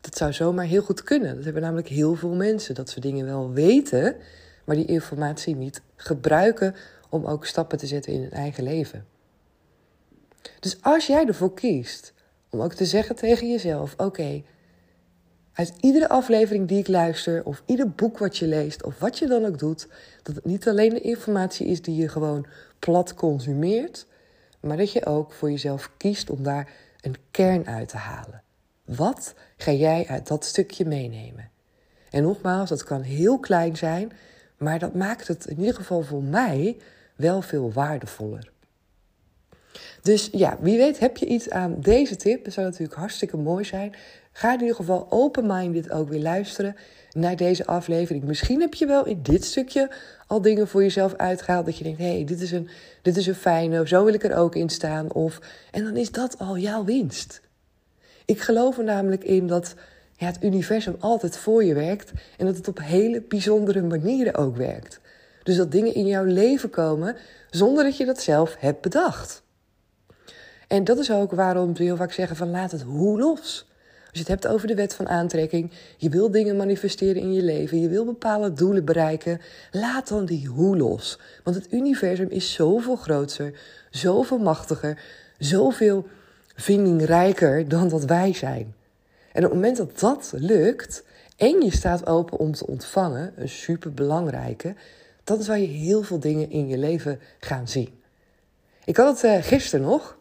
Dat 0.00 0.16
zou 0.16 0.32
zomaar 0.32 0.66
heel 0.66 0.82
goed 0.82 1.02
kunnen. 1.02 1.34
Dat 1.34 1.44
hebben 1.44 1.62
namelijk 1.62 1.88
heel 1.88 2.14
veel 2.14 2.34
mensen. 2.34 2.74
Dat 2.74 2.90
ze 2.90 3.00
dingen 3.00 3.26
wel 3.26 3.52
weten, 3.52 4.16
maar 4.64 4.76
die 4.76 4.84
informatie 4.84 5.56
niet 5.56 5.82
gebruiken 5.96 6.74
om 7.08 7.24
ook 7.24 7.46
stappen 7.46 7.78
te 7.78 7.86
zetten 7.86 8.12
in 8.12 8.20
hun 8.20 8.30
eigen 8.30 8.64
leven. 8.64 9.06
Dus 10.60 10.82
als 10.82 11.06
jij 11.06 11.26
ervoor 11.26 11.54
kiest 11.54 12.12
om 12.50 12.60
ook 12.60 12.74
te 12.74 12.84
zeggen 12.84 13.16
tegen 13.16 13.50
jezelf: 13.50 13.94
oké, 13.96 14.42
uit 15.52 15.72
iedere 15.80 16.08
aflevering 16.08 16.68
die 16.68 16.78
ik 16.78 16.88
luister, 16.88 17.44
of 17.44 17.62
ieder 17.66 17.90
boek 17.90 18.18
wat 18.18 18.36
je 18.36 18.46
leest, 18.46 18.84
of 18.84 18.98
wat 18.98 19.18
je 19.18 19.26
dan 19.26 19.44
ook 19.44 19.58
doet, 19.58 19.88
dat 20.22 20.34
het 20.34 20.44
niet 20.44 20.68
alleen 20.68 20.90
de 20.90 21.00
informatie 21.00 21.66
is 21.66 21.82
die 21.82 21.96
je 21.96 22.08
gewoon 22.08 22.46
plat 22.78 23.14
consumeert, 23.14 24.06
maar 24.60 24.76
dat 24.76 24.92
je 24.92 25.06
ook 25.06 25.32
voor 25.32 25.50
jezelf 25.50 25.90
kiest 25.96 26.30
om 26.30 26.42
daar 26.42 26.72
een 27.00 27.16
kern 27.30 27.66
uit 27.66 27.88
te 27.88 27.96
halen. 27.96 28.42
Wat 28.84 29.34
ga 29.56 29.72
jij 29.72 30.06
uit 30.08 30.28
dat 30.28 30.44
stukje 30.44 30.84
meenemen? 30.84 31.50
En 32.10 32.22
nogmaals, 32.22 32.68
dat 32.68 32.84
kan 32.84 33.02
heel 33.02 33.38
klein 33.38 33.76
zijn, 33.76 34.12
maar 34.64 34.78
dat 34.78 34.94
maakt 34.94 35.28
het 35.28 35.46
in 35.46 35.58
ieder 35.58 35.74
geval 35.74 36.02
voor 36.02 36.22
mij 36.22 36.76
wel 37.16 37.42
veel 37.42 37.72
waardevoller. 37.72 38.52
Dus 40.02 40.28
ja, 40.32 40.58
wie 40.60 40.76
weet 40.76 40.98
heb 40.98 41.16
je 41.16 41.26
iets 41.26 41.50
aan 41.50 41.76
deze 41.80 42.16
tip. 42.16 42.44
Dat 42.44 42.52
zou 42.52 42.66
natuurlijk 42.66 42.98
hartstikke 42.98 43.36
mooi 43.36 43.64
zijn. 43.64 43.94
Ga 44.32 44.52
in 44.52 44.60
ieder 44.60 44.76
geval 44.76 45.06
open-minded 45.10 45.90
ook 45.90 46.08
weer 46.08 46.20
luisteren 46.20 46.76
naar 47.12 47.36
deze 47.36 47.66
aflevering. 47.66 48.24
Misschien 48.24 48.60
heb 48.60 48.74
je 48.74 48.86
wel 48.86 49.06
in 49.06 49.22
dit 49.22 49.44
stukje 49.44 49.90
al 50.26 50.40
dingen 50.40 50.68
voor 50.68 50.82
jezelf 50.82 51.14
uitgehaald. 51.14 51.66
Dat 51.66 51.78
je 51.78 51.84
denkt, 51.84 51.98
hé, 51.98 52.14
hey, 52.14 52.24
dit, 52.24 52.40
is 52.40 52.52
een, 52.52 52.68
dit 53.02 53.16
is 53.16 53.26
een 53.26 53.34
fijne, 53.34 53.88
zo 53.88 54.04
wil 54.04 54.14
ik 54.14 54.24
er 54.24 54.36
ook 54.36 54.54
in 54.54 54.68
staan. 54.68 55.12
Of, 55.12 55.38
en 55.70 55.84
dan 55.84 55.96
is 55.96 56.10
dat 56.10 56.38
al 56.38 56.58
jouw 56.58 56.84
winst. 56.84 57.40
Ik 58.24 58.40
geloof 58.40 58.78
er 58.78 58.84
namelijk 58.84 59.24
in 59.24 59.46
dat 59.46 59.74
ja, 60.24 60.30
het 60.30 60.44
universum 60.44 60.96
altijd 60.98 61.36
voor 61.36 61.64
je 61.64 61.74
werkt. 61.74 62.12
En 62.36 62.46
dat 62.46 62.56
het 62.56 62.68
op 62.68 62.78
hele 62.78 63.22
bijzondere 63.22 63.82
manieren 63.82 64.34
ook 64.34 64.56
werkt. 64.56 65.00
Dus 65.42 65.56
dat 65.56 65.72
dingen 65.72 65.94
in 65.94 66.06
jouw 66.06 66.24
leven 66.24 66.70
komen 66.70 67.16
zonder 67.50 67.84
dat 67.84 67.96
je 67.96 68.04
dat 68.04 68.20
zelf 68.20 68.56
hebt 68.58 68.80
bedacht. 68.80 69.42
En 70.68 70.84
dat 70.84 70.98
is 70.98 71.10
ook 71.10 71.32
waarom 71.32 71.76
ze 71.76 71.82
heel 71.82 71.96
vaak 71.96 72.12
zeggen 72.12 72.36
van 72.36 72.50
laat 72.50 72.70
het 72.70 72.82
hoe 72.82 73.18
los. 73.18 73.66
Als 74.00 74.22
je 74.22 74.32
het 74.32 74.42
hebt 74.42 74.54
over 74.54 74.68
de 74.68 74.74
wet 74.74 74.94
van 74.94 75.08
aantrekking, 75.08 75.70
je 75.96 76.08
wil 76.08 76.30
dingen 76.30 76.56
manifesteren 76.56 77.22
in 77.22 77.32
je 77.32 77.42
leven, 77.42 77.80
je 77.80 77.88
wil 77.88 78.04
bepaalde 78.04 78.52
doelen 78.52 78.84
bereiken, 78.84 79.40
laat 79.70 80.08
dan 80.08 80.24
die 80.24 80.46
hoe 80.46 80.76
los. 80.76 81.18
Want 81.42 81.56
het 81.56 81.72
universum 81.72 82.28
is 82.28 82.52
zoveel 82.52 82.96
groter, 82.96 83.52
zoveel 83.90 84.38
machtiger, 84.38 84.98
zoveel 85.38 86.06
vindingrijker 86.54 87.68
dan 87.68 87.88
wat 87.88 88.04
wij 88.04 88.32
zijn. 88.32 88.74
En 89.34 89.44
op 89.44 89.50
het 89.50 89.60
moment 89.60 89.76
dat 89.76 90.00
dat 90.00 90.32
lukt 90.36 91.04
en 91.36 91.60
je 91.60 91.72
staat 91.72 92.06
open 92.06 92.38
om 92.38 92.52
te 92.52 92.66
ontvangen, 92.66 93.32
een 93.36 93.48
superbelangrijke, 93.48 94.74
is 95.38 95.46
waar 95.46 95.58
je 95.58 95.66
heel 95.66 96.02
veel 96.02 96.20
dingen 96.20 96.50
in 96.50 96.68
je 96.68 96.78
leven 96.78 97.20
gaan 97.38 97.68
zien. 97.68 97.88
Ik 98.84 98.96
had 98.96 99.20
het 99.20 99.30
uh, 99.30 99.42
gisteren 99.42 99.86
nog. 99.86 100.18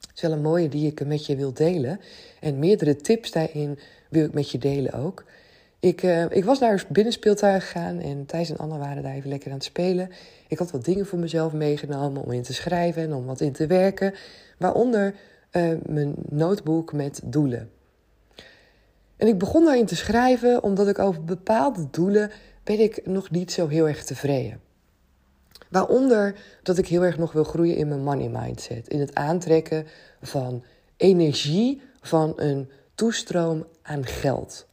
Het 0.00 0.10
is 0.14 0.22
wel 0.22 0.32
een 0.32 0.42
mooie 0.42 0.68
die 0.68 0.86
ik 0.86 1.06
met 1.06 1.26
je 1.26 1.36
wil 1.36 1.52
delen. 1.52 2.00
En 2.40 2.58
meerdere 2.58 2.96
tips 2.96 3.30
daarin 3.30 3.78
wil 4.08 4.24
ik 4.24 4.32
met 4.32 4.50
je 4.50 4.58
delen 4.58 4.92
ook. 4.92 5.24
Ik, 5.80 6.02
uh, 6.02 6.30
ik 6.30 6.44
was 6.44 6.58
naar 6.58 6.84
binnenspeeltuig 6.88 7.64
gegaan 7.64 8.00
en 8.00 8.26
Thijs 8.26 8.50
en 8.50 8.56
Anna 8.56 8.78
waren 8.78 9.02
daar 9.02 9.14
even 9.14 9.28
lekker 9.28 9.50
aan 9.50 9.56
het 9.56 9.64
spelen. 9.64 10.10
Ik 10.48 10.58
had 10.58 10.70
wat 10.70 10.84
dingen 10.84 11.06
voor 11.06 11.18
mezelf 11.18 11.52
meegenomen 11.52 12.22
om 12.22 12.32
in 12.32 12.42
te 12.42 12.54
schrijven 12.54 13.02
en 13.02 13.12
om 13.12 13.24
wat 13.24 13.40
in 13.40 13.52
te 13.52 13.66
werken. 13.66 14.14
Waaronder 14.58 15.14
uh, 15.52 15.72
mijn 15.86 16.14
notebook 16.28 16.92
met 16.92 17.20
doelen. 17.24 17.70
En 19.16 19.26
ik 19.26 19.38
begon 19.38 19.64
daarin 19.64 19.86
te 19.86 19.96
schrijven 19.96 20.62
omdat 20.62 20.88
ik 20.88 20.98
over 20.98 21.24
bepaalde 21.24 21.90
doelen 21.90 22.30
ben 22.64 22.80
ik 22.80 23.06
nog 23.06 23.30
niet 23.30 23.52
zo 23.52 23.68
heel 23.68 23.88
erg 23.88 24.04
tevreden. 24.04 24.60
Waaronder 25.68 26.36
dat 26.62 26.78
ik 26.78 26.88
heel 26.88 27.02
erg 27.02 27.18
nog 27.18 27.32
wil 27.32 27.44
groeien 27.44 27.76
in 27.76 27.88
mijn 27.88 28.02
money 28.02 28.28
mindset. 28.28 28.88
In 28.88 29.00
het 29.00 29.14
aantrekken 29.14 29.86
van 30.22 30.64
energie 30.96 31.82
van 32.00 32.32
een 32.36 32.70
toestroom 32.94 33.66
aan 33.82 34.06
geld. 34.06 34.66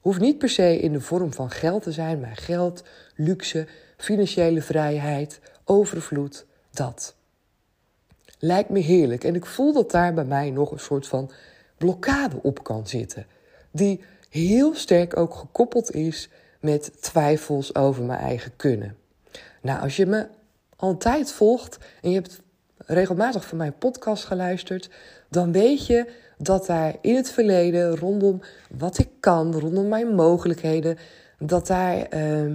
Hoeft 0.00 0.20
niet 0.20 0.38
per 0.38 0.48
se 0.48 0.78
in 0.78 0.92
de 0.92 1.00
vorm 1.00 1.32
van 1.32 1.50
geld 1.50 1.82
te 1.82 1.92
zijn, 1.92 2.20
maar 2.20 2.36
geld, 2.36 2.82
luxe, 3.14 3.66
financiële 3.96 4.62
vrijheid, 4.62 5.40
overvloed, 5.64 6.46
dat. 6.70 7.14
Lijkt 8.38 8.70
me 8.70 8.78
heerlijk 8.78 9.24
en 9.24 9.34
ik 9.34 9.46
voel 9.46 9.72
dat 9.72 9.90
daar 9.90 10.14
bij 10.14 10.24
mij 10.24 10.50
nog 10.50 10.70
een 10.70 10.78
soort 10.78 11.06
van 11.06 11.30
blokkade 11.76 12.42
op 12.42 12.64
kan 12.64 12.86
zitten. 12.86 13.26
Die 13.70 14.00
heel 14.28 14.74
sterk 14.74 15.16
ook 15.16 15.34
gekoppeld 15.34 15.94
is 15.94 16.28
met 16.60 17.02
twijfels 17.02 17.74
over 17.74 18.04
mijn 18.04 18.20
eigen 18.20 18.56
kunnen. 18.56 18.96
Nou, 19.62 19.80
als 19.80 19.96
je 19.96 20.06
me 20.06 20.26
altijd 20.76 21.32
volgt 21.32 21.78
en 22.02 22.10
je 22.10 22.16
hebt 22.16 22.40
regelmatig 22.76 23.46
van 23.46 23.58
mijn 23.58 23.78
podcast 23.78 24.24
geluisterd, 24.24 24.90
dan 25.28 25.52
weet 25.52 25.86
je 25.86 26.12
dat 26.38 26.66
daar 26.66 26.96
in 27.00 27.14
het 27.14 27.30
verleden 27.30 27.96
rondom 27.96 28.40
wat 28.70 28.98
ik 28.98 29.08
kan, 29.20 29.58
rondom 29.58 29.88
mijn 29.88 30.14
mogelijkheden, 30.14 30.98
dat 31.38 31.66
daar 31.66 32.14
uh, 32.14 32.54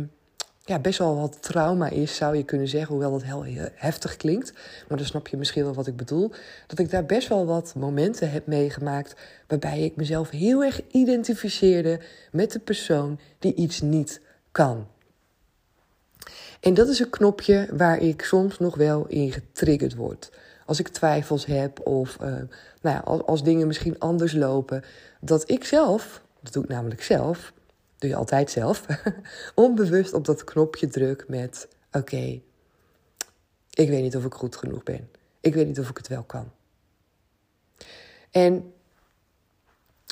ja, 0.67 0.79
best 0.79 0.99
wel 0.99 1.15
wat 1.15 1.41
trauma 1.41 1.89
is, 1.89 2.15
zou 2.15 2.37
je 2.37 2.43
kunnen 2.43 2.67
zeggen. 2.67 2.89
Hoewel 2.89 3.11
dat 3.11 3.23
heel 3.23 3.45
heftig 3.73 4.17
klinkt. 4.17 4.53
Maar 4.87 4.97
dan 4.97 5.07
snap 5.07 5.27
je 5.27 5.37
misschien 5.37 5.63
wel 5.63 5.73
wat 5.73 5.87
ik 5.87 5.95
bedoel. 5.95 6.31
Dat 6.67 6.79
ik 6.79 6.89
daar 6.89 7.05
best 7.05 7.27
wel 7.27 7.45
wat 7.45 7.75
momenten 7.75 8.31
heb 8.31 8.47
meegemaakt. 8.47 9.15
waarbij 9.47 9.81
ik 9.81 9.95
mezelf 9.95 10.29
heel 10.29 10.63
erg 10.63 10.81
identificeerde 10.91 11.99
met 12.31 12.51
de 12.51 12.59
persoon 12.59 13.19
die 13.39 13.53
iets 13.53 13.81
niet 13.81 14.21
kan. 14.51 14.87
En 16.59 16.73
dat 16.73 16.87
is 16.87 16.99
een 16.99 17.09
knopje 17.09 17.67
waar 17.71 17.97
ik 17.97 18.21
soms 18.21 18.59
nog 18.59 18.75
wel 18.75 19.05
in 19.07 19.31
getriggerd 19.31 19.95
word. 19.95 20.31
Als 20.65 20.79
ik 20.79 20.87
twijfels 20.87 21.45
heb 21.45 21.87
of 21.87 22.17
uh, 22.21 22.27
nou 22.27 22.47
ja, 22.95 22.99
als, 22.99 23.21
als 23.21 23.43
dingen 23.43 23.67
misschien 23.67 23.99
anders 23.99 24.33
lopen. 24.33 24.83
Dat 25.19 25.49
ik 25.49 25.63
zelf, 25.63 26.21
dat 26.41 26.53
doe 26.53 26.63
ik 26.63 26.69
namelijk 26.69 27.03
zelf, 27.03 27.53
je 28.07 28.15
altijd 28.15 28.51
zelf, 28.51 28.85
onbewust 29.55 30.13
op 30.13 30.25
dat 30.25 30.43
knopje 30.43 30.87
druk 30.87 31.25
met: 31.27 31.67
Oké, 31.91 32.41
ik 33.69 33.89
weet 33.89 34.01
niet 34.01 34.15
of 34.15 34.25
ik 34.25 34.33
goed 34.33 34.55
genoeg 34.55 34.83
ben. 34.83 35.09
Ik 35.39 35.53
weet 35.53 35.67
niet 35.67 35.79
of 35.79 35.89
ik 35.89 35.97
het 35.97 36.07
wel 36.07 36.23
kan. 36.23 36.51
En 38.31 38.73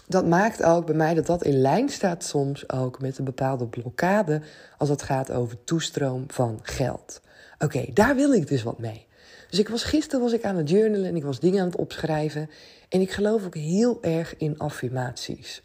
dat 0.07 0.25
maakt 0.27 0.63
ook 0.63 0.85
bij 0.85 0.95
mij 0.95 1.13
dat 1.13 1.25
dat 1.25 1.43
in 1.43 1.61
lijn 1.61 1.89
staat 1.89 2.23
soms 2.23 2.69
ook 2.69 3.01
met 3.01 3.17
een 3.17 3.25
bepaalde 3.25 3.67
blokkade 3.67 4.41
als 4.77 4.89
het 4.89 5.01
gaat 5.01 5.31
over 5.31 5.63
toestroom 5.63 6.23
van 6.27 6.59
geld. 6.61 7.21
Oké, 7.59 7.85
daar 7.93 8.15
wil 8.15 8.33
ik 8.33 8.47
dus 8.47 8.63
wat 8.63 8.79
mee. 8.79 9.07
Dus 9.49 9.59
ik 9.59 9.69
was 9.69 9.83
gisteren 9.83 10.21
was 10.21 10.33
ik 10.33 10.43
aan 10.43 10.57
het 10.57 10.69
journalen 10.69 11.05
en 11.05 11.15
ik 11.15 11.23
was 11.23 11.39
dingen 11.39 11.59
aan 11.59 11.67
het 11.67 11.75
opschrijven 11.75 12.49
en 12.89 13.01
ik 13.01 13.11
geloof 13.11 13.45
ook 13.45 13.55
heel 13.55 13.97
erg 14.01 14.37
in 14.37 14.57
affirmaties. 14.57 15.63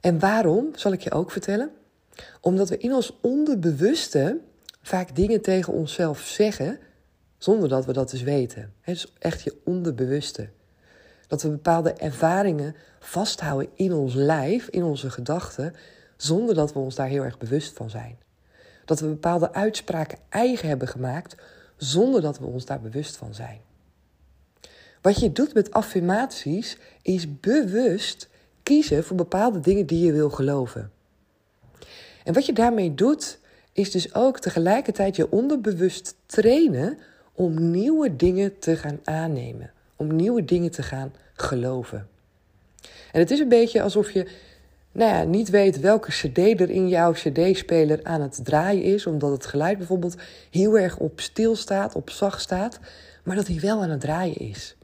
En 0.00 0.18
waarom, 0.18 0.70
zal 0.74 0.92
ik 0.92 1.00
je 1.00 1.10
ook 1.10 1.30
vertellen? 1.30 1.70
Omdat 2.40 2.68
we 2.68 2.78
in 2.78 2.94
ons 2.94 3.18
onderbewuste 3.20 4.38
vaak 4.82 5.16
dingen 5.16 5.40
tegen 5.40 5.72
onszelf 5.72 6.20
zeggen 6.20 6.78
zonder 7.38 7.68
dat 7.68 7.84
we 7.84 7.92
dat 7.92 8.10
dus 8.10 8.22
weten. 8.22 8.72
Het 8.80 8.96
is 8.96 9.12
echt 9.18 9.42
je 9.42 9.56
onderbewuste. 9.64 10.48
Dat 11.26 11.42
we 11.42 11.48
bepaalde 11.48 11.92
ervaringen 11.92 12.74
vasthouden 13.00 13.68
in 13.74 13.92
ons 13.92 14.14
lijf, 14.14 14.68
in 14.68 14.82
onze 14.82 15.10
gedachten, 15.10 15.74
zonder 16.16 16.54
dat 16.54 16.72
we 16.72 16.78
ons 16.78 16.94
daar 16.94 17.08
heel 17.08 17.24
erg 17.24 17.38
bewust 17.38 17.76
van 17.76 17.90
zijn. 17.90 18.18
Dat 18.84 19.00
we 19.00 19.06
bepaalde 19.06 19.52
uitspraken 19.52 20.18
eigen 20.28 20.68
hebben 20.68 20.88
gemaakt, 20.88 21.36
zonder 21.76 22.20
dat 22.20 22.38
we 22.38 22.46
ons 22.46 22.64
daar 22.64 22.80
bewust 22.80 23.16
van 23.16 23.34
zijn. 23.34 23.60
Wat 25.02 25.20
je 25.20 25.32
doet 25.32 25.54
met 25.54 25.70
affirmaties 25.70 26.78
is 27.02 27.40
bewust 27.40 28.28
kiezen 28.68 29.04
voor 29.04 29.16
bepaalde 29.16 29.60
dingen 29.60 29.86
die 29.86 30.04
je 30.04 30.12
wil 30.12 30.30
geloven. 30.30 30.90
En 32.24 32.34
wat 32.34 32.46
je 32.46 32.52
daarmee 32.52 32.94
doet, 32.94 33.38
is 33.72 33.90
dus 33.90 34.14
ook 34.14 34.38
tegelijkertijd 34.38 35.16
je 35.16 35.30
onderbewust 35.30 36.14
trainen 36.26 36.98
om 37.32 37.70
nieuwe 37.70 38.16
dingen 38.16 38.58
te 38.58 38.76
gaan 38.76 38.98
aannemen, 39.04 39.70
om 39.96 40.16
nieuwe 40.16 40.44
dingen 40.44 40.70
te 40.70 40.82
gaan 40.82 41.12
geloven. 41.34 42.08
En 43.12 43.20
het 43.20 43.30
is 43.30 43.38
een 43.38 43.48
beetje 43.48 43.82
alsof 43.82 44.10
je 44.10 44.28
nou 44.92 45.12
ja, 45.12 45.22
niet 45.22 45.50
weet 45.50 45.80
welke 45.80 46.10
CD 46.10 46.38
er 46.38 46.70
in 46.70 46.88
jouw 46.88 47.12
CD-speler 47.12 48.00
aan 48.02 48.20
het 48.20 48.40
draaien 48.44 48.82
is, 48.82 49.06
omdat 49.06 49.30
het 49.30 49.46
geluid 49.46 49.78
bijvoorbeeld 49.78 50.16
heel 50.50 50.78
erg 50.78 50.98
op 50.98 51.20
stil 51.20 51.56
staat, 51.56 51.94
op 51.94 52.10
zacht 52.10 52.40
staat, 52.40 52.80
maar 53.24 53.36
dat 53.36 53.46
hij 53.46 53.60
wel 53.60 53.82
aan 53.82 53.90
het 53.90 54.00
draaien 54.00 54.38
is. 54.38 54.77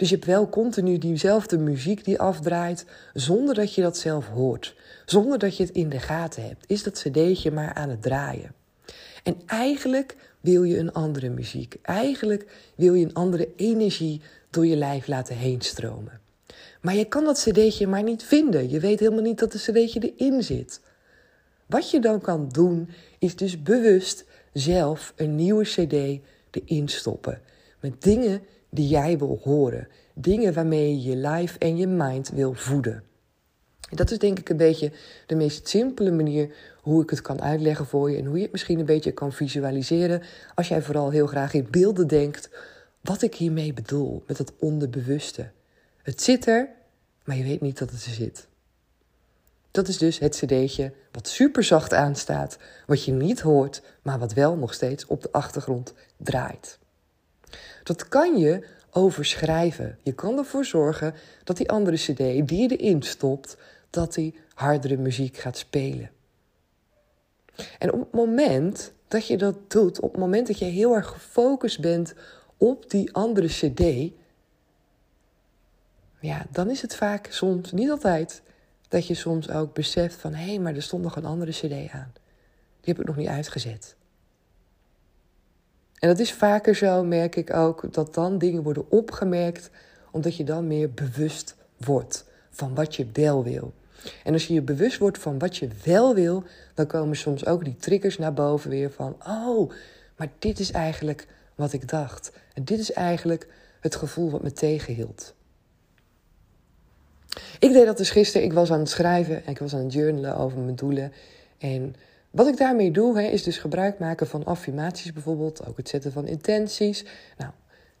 Dus 0.00 0.08
je 0.08 0.14
hebt 0.14 0.26
wel 0.26 0.48
continu 0.48 0.98
diezelfde 0.98 1.58
muziek 1.58 2.04
die 2.04 2.18
afdraait, 2.18 2.84
zonder 3.14 3.54
dat 3.54 3.74
je 3.74 3.82
dat 3.82 3.96
zelf 3.96 4.28
hoort. 4.28 4.74
Zonder 5.04 5.38
dat 5.38 5.56
je 5.56 5.62
het 5.62 5.72
in 5.72 5.88
de 5.88 5.98
gaten 5.98 6.42
hebt. 6.46 6.64
Is 6.66 6.82
dat 6.82 6.98
cd'tje 6.98 7.50
maar 7.50 7.74
aan 7.74 7.88
het 7.88 8.02
draaien. 8.02 8.54
En 9.22 9.36
eigenlijk 9.46 10.16
wil 10.40 10.62
je 10.62 10.78
een 10.78 10.92
andere 10.92 11.28
muziek. 11.28 11.76
Eigenlijk 11.82 12.46
wil 12.74 12.94
je 12.94 13.04
een 13.04 13.14
andere 13.14 13.48
energie 13.56 14.20
door 14.50 14.66
je 14.66 14.76
lijf 14.76 15.06
laten 15.06 15.36
heen 15.36 15.60
stromen. 15.60 16.20
Maar 16.80 16.94
je 16.94 17.04
kan 17.04 17.24
dat 17.24 17.38
cd'tje 17.48 17.86
maar 17.86 18.02
niet 18.02 18.22
vinden. 18.22 18.70
Je 18.70 18.80
weet 18.80 19.00
helemaal 19.00 19.22
niet 19.22 19.38
dat 19.38 19.52
de 19.52 19.58
cd'tje 19.58 20.12
erin 20.16 20.42
zit. 20.42 20.80
Wat 21.66 21.90
je 21.90 22.00
dan 22.00 22.20
kan 22.20 22.48
doen, 22.48 22.88
is 23.18 23.36
dus 23.36 23.62
bewust 23.62 24.24
zelf 24.52 25.12
een 25.16 25.34
nieuwe 25.34 25.64
cd 25.64 26.20
erin 26.50 26.88
stoppen. 26.88 27.40
Met 27.80 28.02
dingen 28.02 28.42
die 28.70 28.88
jij 28.88 29.18
wil 29.18 29.40
horen. 29.42 29.88
Dingen 30.14 30.52
waarmee 30.52 31.02
je 31.02 31.10
je 31.10 31.16
life 31.16 31.58
en 31.58 31.76
je 31.76 31.86
mind 31.86 32.30
wil 32.30 32.54
voeden. 32.54 33.02
Dat 33.90 34.10
is 34.10 34.18
denk 34.18 34.38
ik 34.38 34.48
een 34.48 34.56
beetje 34.56 34.92
de 35.26 35.34
meest 35.34 35.68
simpele 35.68 36.10
manier 36.10 36.54
hoe 36.80 37.02
ik 37.02 37.10
het 37.10 37.20
kan 37.20 37.42
uitleggen 37.42 37.86
voor 37.86 38.10
je 38.10 38.16
en 38.16 38.24
hoe 38.24 38.36
je 38.36 38.42
het 38.42 38.52
misschien 38.52 38.78
een 38.78 38.84
beetje 38.84 39.12
kan 39.12 39.32
visualiseren 39.32 40.22
als 40.54 40.68
jij 40.68 40.82
vooral 40.82 41.10
heel 41.10 41.26
graag 41.26 41.54
in 41.54 41.66
beelden 41.70 42.06
denkt 42.06 42.50
wat 43.00 43.22
ik 43.22 43.34
hiermee 43.34 43.72
bedoel 43.72 44.22
met 44.26 44.38
het 44.38 44.52
onderbewuste. 44.58 45.50
Het 46.02 46.22
zit 46.22 46.46
er, 46.46 46.68
maar 47.24 47.36
je 47.36 47.42
weet 47.42 47.60
niet 47.60 47.78
dat 47.78 47.90
het 47.90 48.04
er 48.04 48.10
zit. 48.10 48.48
Dat 49.70 49.88
is 49.88 49.98
dus 49.98 50.18
het 50.18 50.36
cd'tje 50.36 50.92
wat 51.12 51.28
super 51.28 51.64
zacht 51.64 51.94
aanstaat, 51.94 52.58
wat 52.86 53.04
je 53.04 53.12
niet 53.12 53.40
hoort, 53.40 53.82
maar 54.02 54.18
wat 54.18 54.32
wel 54.32 54.56
nog 54.56 54.74
steeds 54.74 55.06
op 55.06 55.22
de 55.22 55.32
achtergrond 55.32 55.94
draait. 56.16 56.78
Dat 57.82 58.08
kan 58.08 58.38
je 58.38 58.66
overschrijven. 58.90 59.98
Je 60.02 60.12
kan 60.12 60.38
ervoor 60.38 60.64
zorgen 60.64 61.14
dat 61.44 61.56
die 61.56 61.70
andere 61.70 61.96
cd 61.96 62.16
die 62.48 62.56
je 62.56 62.76
erin 62.76 63.02
stopt, 63.02 63.56
dat 63.90 64.14
die 64.14 64.34
hardere 64.54 64.96
muziek 64.96 65.36
gaat 65.36 65.56
spelen. 65.56 66.10
En 67.78 67.92
op 67.92 68.00
het 68.00 68.12
moment 68.12 68.92
dat 69.08 69.26
je 69.26 69.36
dat 69.36 69.70
doet, 69.70 70.00
op 70.00 70.10
het 70.10 70.20
moment 70.20 70.46
dat 70.46 70.58
je 70.58 70.64
heel 70.64 70.94
erg 70.94 71.08
gefocust 71.08 71.80
bent 71.80 72.14
op 72.56 72.90
die 72.90 73.14
andere 73.14 73.46
cd, 73.46 74.12
ja, 76.20 76.46
dan 76.50 76.70
is 76.70 76.82
het 76.82 76.96
vaak 76.96 77.26
soms, 77.30 77.72
niet 77.72 77.90
altijd, 77.90 78.42
dat 78.88 79.06
je 79.06 79.14
soms 79.14 79.50
ook 79.50 79.74
beseft 79.74 80.14
van 80.14 80.34
hé, 80.34 80.44
hey, 80.44 80.58
maar 80.58 80.74
er 80.74 80.82
stond 80.82 81.02
nog 81.02 81.16
een 81.16 81.24
andere 81.24 81.50
cd 81.50 81.90
aan. 81.92 82.12
Die 82.80 82.94
heb 82.94 83.00
ik 83.00 83.06
nog 83.06 83.16
niet 83.16 83.28
uitgezet. 83.28 83.96
En 86.00 86.08
dat 86.08 86.18
is 86.18 86.32
vaker 86.32 86.74
zo, 86.74 87.04
merk 87.04 87.36
ik 87.36 87.54
ook, 87.54 87.92
dat 87.92 88.14
dan 88.14 88.38
dingen 88.38 88.62
worden 88.62 88.90
opgemerkt, 88.90 89.70
omdat 90.10 90.36
je 90.36 90.44
dan 90.44 90.66
meer 90.66 90.90
bewust 90.90 91.56
wordt 91.76 92.24
van 92.50 92.74
wat 92.74 92.96
je 92.96 93.06
wel 93.12 93.44
wil. 93.44 93.72
En 94.24 94.32
als 94.32 94.46
je 94.46 94.54
je 94.54 94.62
bewust 94.62 94.98
wordt 94.98 95.18
van 95.18 95.38
wat 95.38 95.56
je 95.56 95.68
wel 95.84 96.14
wil, 96.14 96.44
dan 96.74 96.86
komen 96.86 97.16
soms 97.16 97.46
ook 97.46 97.64
die 97.64 97.76
triggers 97.76 98.18
naar 98.18 98.32
boven 98.32 98.70
weer 98.70 98.90
van, 98.90 99.16
oh, 99.26 99.70
maar 100.16 100.28
dit 100.38 100.58
is 100.58 100.70
eigenlijk 100.70 101.26
wat 101.54 101.72
ik 101.72 101.88
dacht. 101.88 102.32
En 102.54 102.64
dit 102.64 102.78
is 102.78 102.92
eigenlijk 102.92 103.48
het 103.80 103.96
gevoel 103.96 104.30
wat 104.30 104.42
me 104.42 104.52
tegenhield. 104.52 105.34
Ik 107.58 107.72
deed 107.72 107.86
dat 107.86 107.96
dus 107.96 108.10
gisteren. 108.10 108.46
Ik 108.46 108.52
was 108.52 108.72
aan 108.72 108.78
het 108.78 108.88
schrijven 108.88 109.44
en 109.44 109.50
ik 109.50 109.58
was 109.58 109.74
aan 109.74 109.84
het 109.84 109.92
journalen 109.92 110.36
over 110.36 110.58
mijn 110.58 110.76
doelen. 110.76 111.12
En 111.58 111.94
Wat 112.30 112.46
ik 112.46 112.56
daarmee 112.56 112.90
doe, 112.90 113.20
hè, 113.20 113.26
is 113.26 113.42
dus 113.42 113.58
gebruik 113.58 113.98
maken 113.98 114.26
van 114.26 114.44
affirmaties 114.44 115.12
bijvoorbeeld, 115.12 115.66
ook 115.66 115.76
het 115.76 115.88
zetten 115.88 116.12
van 116.12 116.26
intenties. 116.26 117.04
Nou, 117.36 117.52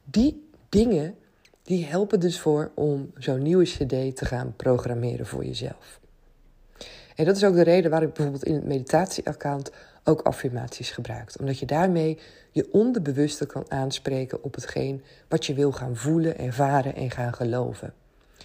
die 0.04 0.48
dingen, 0.68 1.14
die 1.62 1.84
helpen 1.84 2.20
dus 2.20 2.40
voor 2.40 2.70
om 2.74 3.10
zo'n 3.18 3.42
nieuwe 3.42 3.64
cd 3.64 4.16
te 4.16 4.24
gaan 4.24 4.54
programmeren 4.56 5.26
voor 5.26 5.44
jezelf. 5.44 6.00
En 7.14 7.24
dat 7.24 7.36
is 7.36 7.44
ook 7.44 7.54
de 7.54 7.62
reden 7.62 7.90
waarom 7.90 8.08
ik 8.08 8.14
bijvoorbeeld 8.14 8.44
in 8.46 8.54
het 8.54 8.64
meditatieaccount 8.64 9.70
ook 10.04 10.22
affirmaties 10.22 10.90
gebruik. 10.90 11.32
Omdat 11.40 11.58
je 11.58 11.66
daarmee 11.66 12.18
je 12.50 12.68
onderbewuste 12.72 13.46
kan 13.46 13.64
aanspreken 13.68 14.42
op 14.42 14.54
hetgeen 14.54 15.02
wat 15.28 15.46
je 15.46 15.54
wil 15.54 15.72
gaan 15.72 15.96
voelen, 15.96 16.38
ervaren 16.38 16.94
en 16.94 17.10
gaan 17.10 17.34
geloven. 17.34 17.94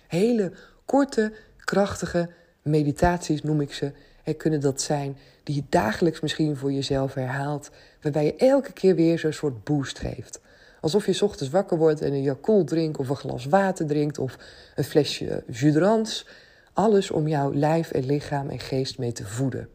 Hele 0.07 0.51
korte, 0.85 1.33
krachtige 1.57 2.29
meditaties 2.61 3.43
noem 3.43 3.61
ik 3.61 3.73
ze. 3.73 3.91
Er 4.25 4.35
kunnen 4.35 4.61
dat 4.61 4.81
zijn 4.81 5.17
die 5.43 5.55
je 5.55 5.63
dagelijks 5.69 6.19
misschien 6.19 6.57
voor 6.57 6.71
jezelf 6.71 7.13
herhaalt, 7.13 7.69
waarbij 8.01 8.25
je 8.25 8.35
elke 8.35 8.71
keer 8.71 8.95
weer 8.95 9.19
zo'n 9.19 9.33
soort 9.33 9.63
boost 9.63 9.99
geeft. 9.99 10.39
Alsof 10.81 11.05
je 11.05 11.23
ochtends 11.23 11.53
wakker 11.53 11.77
wordt 11.77 12.01
en 12.01 12.13
een 12.13 12.21
Yakult 12.21 12.67
drinkt 12.67 12.97
of 12.97 13.09
een 13.09 13.15
glas 13.15 13.45
water 13.45 13.85
drinkt 13.85 14.17
of 14.17 14.37
een 14.75 14.83
flesje 14.83 15.43
judrans. 15.51 16.27
Alles 16.73 17.11
om 17.11 17.27
jouw 17.27 17.53
lijf 17.53 17.91
en 17.91 18.05
lichaam 18.05 18.49
en 18.49 18.59
geest 18.59 18.97
mee 18.97 19.11
te 19.11 19.25
voeden. 19.25 19.69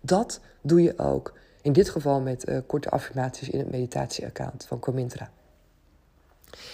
Dat 0.00 0.40
doe 0.60 0.82
je 0.82 0.98
ook. 0.98 1.38
In 1.62 1.72
dit 1.72 1.88
geval 1.88 2.20
met 2.20 2.48
uh, 2.48 2.58
korte 2.66 2.90
affirmaties 2.90 3.48
in 3.48 3.58
het 3.58 3.70
meditatieaccount 3.70 4.64
van 4.64 4.78
Comintra. 4.78 5.30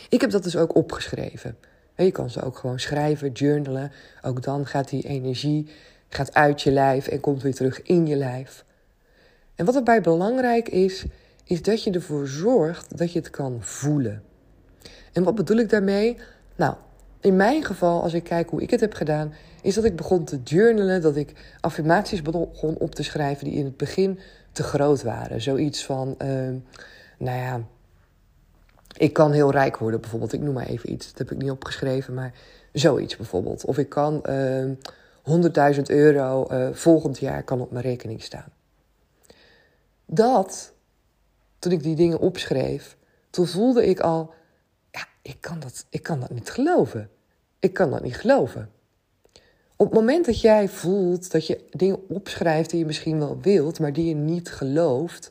Ik 0.08 0.20
heb 0.20 0.30
dat 0.30 0.42
dus 0.42 0.56
ook 0.56 0.74
opgeschreven. 0.74 1.56
Je 1.96 2.10
kan 2.10 2.30
ze 2.30 2.42
ook 2.42 2.58
gewoon 2.58 2.80
schrijven, 2.80 3.32
journalen. 3.32 3.92
Ook 4.22 4.42
dan 4.42 4.66
gaat 4.66 4.88
die 4.88 5.02
energie 5.02 5.70
gaat 6.10 6.34
uit 6.34 6.62
je 6.62 6.70
lijf 6.70 7.06
en 7.06 7.20
komt 7.20 7.42
weer 7.42 7.54
terug 7.54 7.82
in 7.82 8.06
je 8.06 8.16
lijf. 8.16 8.64
En 9.54 9.64
wat 9.64 9.74
erbij 9.74 10.00
belangrijk 10.00 10.68
is, 10.68 11.04
is 11.44 11.62
dat 11.62 11.84
je 11.84 11.90
ervoor 11.90 12.26
zorgt 12.26 12.98
dat 12.98 13.12
je 13.12 13.18
het 13.18 13.30
kan 13.30 13.56
voelen. 13.60 14.22
En 15.12 15.22
wat 15.22 15.34
bedoel 15.34 15.56
ik 15.56 15.68
daarmee? 15.68 16.16
Nou, 16.56 16.74
in 17.20 17.36
mijn 17.36 17.64
geval, 17.64 18.02
als 18.02 18.14
ik 18.14 18.24
kijk 18.24 18.50
hoe 18.50 18.62
ik 18.62 18.70
het 18.70 18.80
heb 18.80 18.94
gedaan, 18.94 19.34
is 19.62 19.74
dat 19.74 19.84
ik 19.84 19.96
begon 19.96 20.24
te 20.24 20.40
journalen, 20.44 21.02
dat 21.02 21.16
ik 21.16 21.56
affirmaties 21.60 22.22
begon 22.22 22.76
op 22.76 22.94
te 22.94 23.02
schrijven 23.02 23.44
die 23.44 23.54
in 23.54 23.64
het 23.64 23.76
begin 23.76 24.18
te 24.52 24.62
groot 24.62 25.02
waren. 25.02 25.40
Zoiets 25.40 25.84
van, 25.84 26.14
uh, 26.22 26.28
nou 27.18 27.38
ja, 27.38 27.60
ik 28.96 29.12
kan 29.12 29.32
heel 29.32 29.50
rijk 29.50 29.76
worden 29.76 30.00
bijvoorbeeld. 30.00 30.32
Ik 30.32 30.40
noem 30.40 30.54
maar 30.54 30.66
even 30.66 30.92
iets, 30.92 31.06
dat 31.06 31.18
heb 31.18 31.30
ik 31.30 31.38
niet 31.42 31.50
opgeschreven, 31.50 32.14
maar 32.14 32.32
zoiets 32.72 33.16
bijvoorbeeld. 33.16 33.64
Of 33.64 33.78
ik 33.78 33.88
kan 33.88 34.24
ehm, 34.24 34.72
100.000 35.74 35.82
euro 35.82 36.46
uh, 36.50 36.68
volgend 36.72 37.18
jaar 37.18 37.42
kan 37.42 37.60
op 37.60 37.70
mijn 37.70 37.84
rekening 37.84 38.22
staan. 38.22 38.52
Dat, 40.06 40.72
toen 41.58 41.72
ik 41.72 41.82
die 41.82 41.96
dingen 41.96 42.18
opschreef, 42.18 42.96
toen 43.30 43.46
voelde 43.46 43.86
ik 43.86 44.00
al, 44.00 44.34
ja, 44.90 45.06
ik 45.22 45.36
kan 45.40 45.60
dat, 45.60 45.86
ik 45.88 46.02
kan 46.02 46.20
dat 46.20 46.30
niet 46.30 46.50
geloven. 46.50 47.10
Ik 47.58 47.72
kan 47.72 47.90
dat 47.90 48.02
niet 48.02 48.16
geloven. 48.16 48.70
Op 49.76 49.86
het 49.86 49.94
moment 49.94 50.26
dat 50.26 50.40
jij 50.40 50.68
voelt 50.68 51.30
dat 51.30 51.46
je 51.46 51.64
dingen 51.70 52.08
opschrijft 52.08 52.70
die 52.70 52.78
je 52.78 52.86
misschien 52.86 53.18
wel 53.18 53.38
wilt, 53.40 53.78
maar 53.78 53.92
die 53.92 54.08
je 54.08 54.14
niet 54.14 54.50
gelooft, 54.50 55.30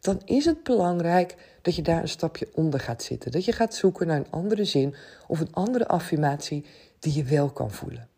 dan 0.00 0.20
is 0.24 0.44
het 0.44 0.62
belangrijk 0.62 1.36
dat 1.62 1.76
je 1.76 1.82
daar 1.82 2.02
een 2.02 2.08
stapje 2.08 2.48
onder 2.54 2.80
gaat 2.80 3.02
zitten. 3.02 3.32
Dat 3.32 3.44
je 3.44 3.52
gaat 3.52 3.74
zoeken 3.74 4.06
naar 4.06 4.16
een 4.16 4.30
andere 4.30 4.64
zin 4.64 4.94
of 5.26 5.40
een 5.40 5.52
andere 5.52 5.88
affirmatie 5.88 6.64
die 6.98 7.14
je 7.14 7.24
wel 7.24 7.50
kan 7.50 7.70
voelen. 7.70 8.08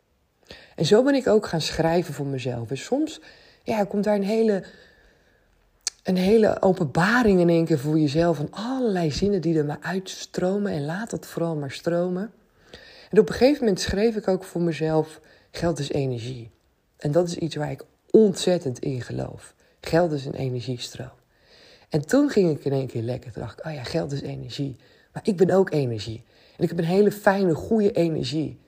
En 0.77 0.85
zo 0.85 1.03
ben 1.03 1.15
ik 1.15 1.27
ook 1.27 1.47
gaan 1.47 1.61
schrijven 1.61 2.15
voor 2.15 2.27
mezelf. 2.27 2.71
En 2.71 2.79
soms 2.79 3.21
ja, 3.63 3.85
komt 3.85 4.05
daar 4.05 4.15
een 4.15 4.23
hele, 4.23 4.65
een 6.03 6.17
hele 6.17 6.63
openbaring 6.63 7.41
in 7.41 7.49
één 7.49 7.65
keer 7.65 7.79
voor 7.79 7.99
jezelf. 7.99 8.37
Van 8.37 8.49
allerlei 8.51 9.11
zinnen 9.11 9.41
die 9.41 9.59
er 9.59 9.65
maar 9.65 9.79
uitstromen. 9.81 10.73
En 10.73 10.85
laat 10.85 11.11
dat 11.11 11.27
vooral 11.27 11.57
maar 11.57 11.71
stromen. 11.71 12.33
En 13.11 13.19
op 13.19 13.29
een 13.29 13.35
gegeven 13.35 13.65
moment 13.65 13.81
schreef 13.81 14.17
ik 14.17 14.29
ook 14.29 14.45
voor 14.45 14.61
mezelf 14.63 15.21
Geld 15.51 15.79
is 15.79 15.91
energie. 15.91 16.51
En 16.97 17.13
dat 17.13 17.29
is 17.29 17.37
iets 17.37 17.55
waar 17.55 17.71
ik 17.71 17.85
ontzettend 18.11 18.79
in 18.79 19.03
geloof. 19.03 19.55
Geld 19.81 20.13
is 20.13 20.25
een 20.25 20.35
energiestroom. 20.35 21.13
En 21.89 22.07
toen 22.07 22.31
ging 22.31 22.59
ik 22.59 22.65
in 22.65 22.73
één 22.73 22.87
keer 22.87 23.03
lekker. 23.03 23.33
Toen 23.33 23.43
dacht 23.43 23.59
ik, 23.59 23.67
oh 23.67 23.73
ja, 23.73 23.83
geld 23.83 24.13
is 24.13 24.21
energie. 24.21 24.77
Maar 25.13 25.23
ik 25.27 25.37
ben 25.37 25.51
ook 25.51 25.71
energie. 25.71 26.25
En 26.57 26.63
ik 26.63 26.69
heb 26.69 26.79
een 26.79 26.85
hele 26.85 27.13
fijne, 27.13 27.55
goede 27.55 27.93
energie. 27.93 28.59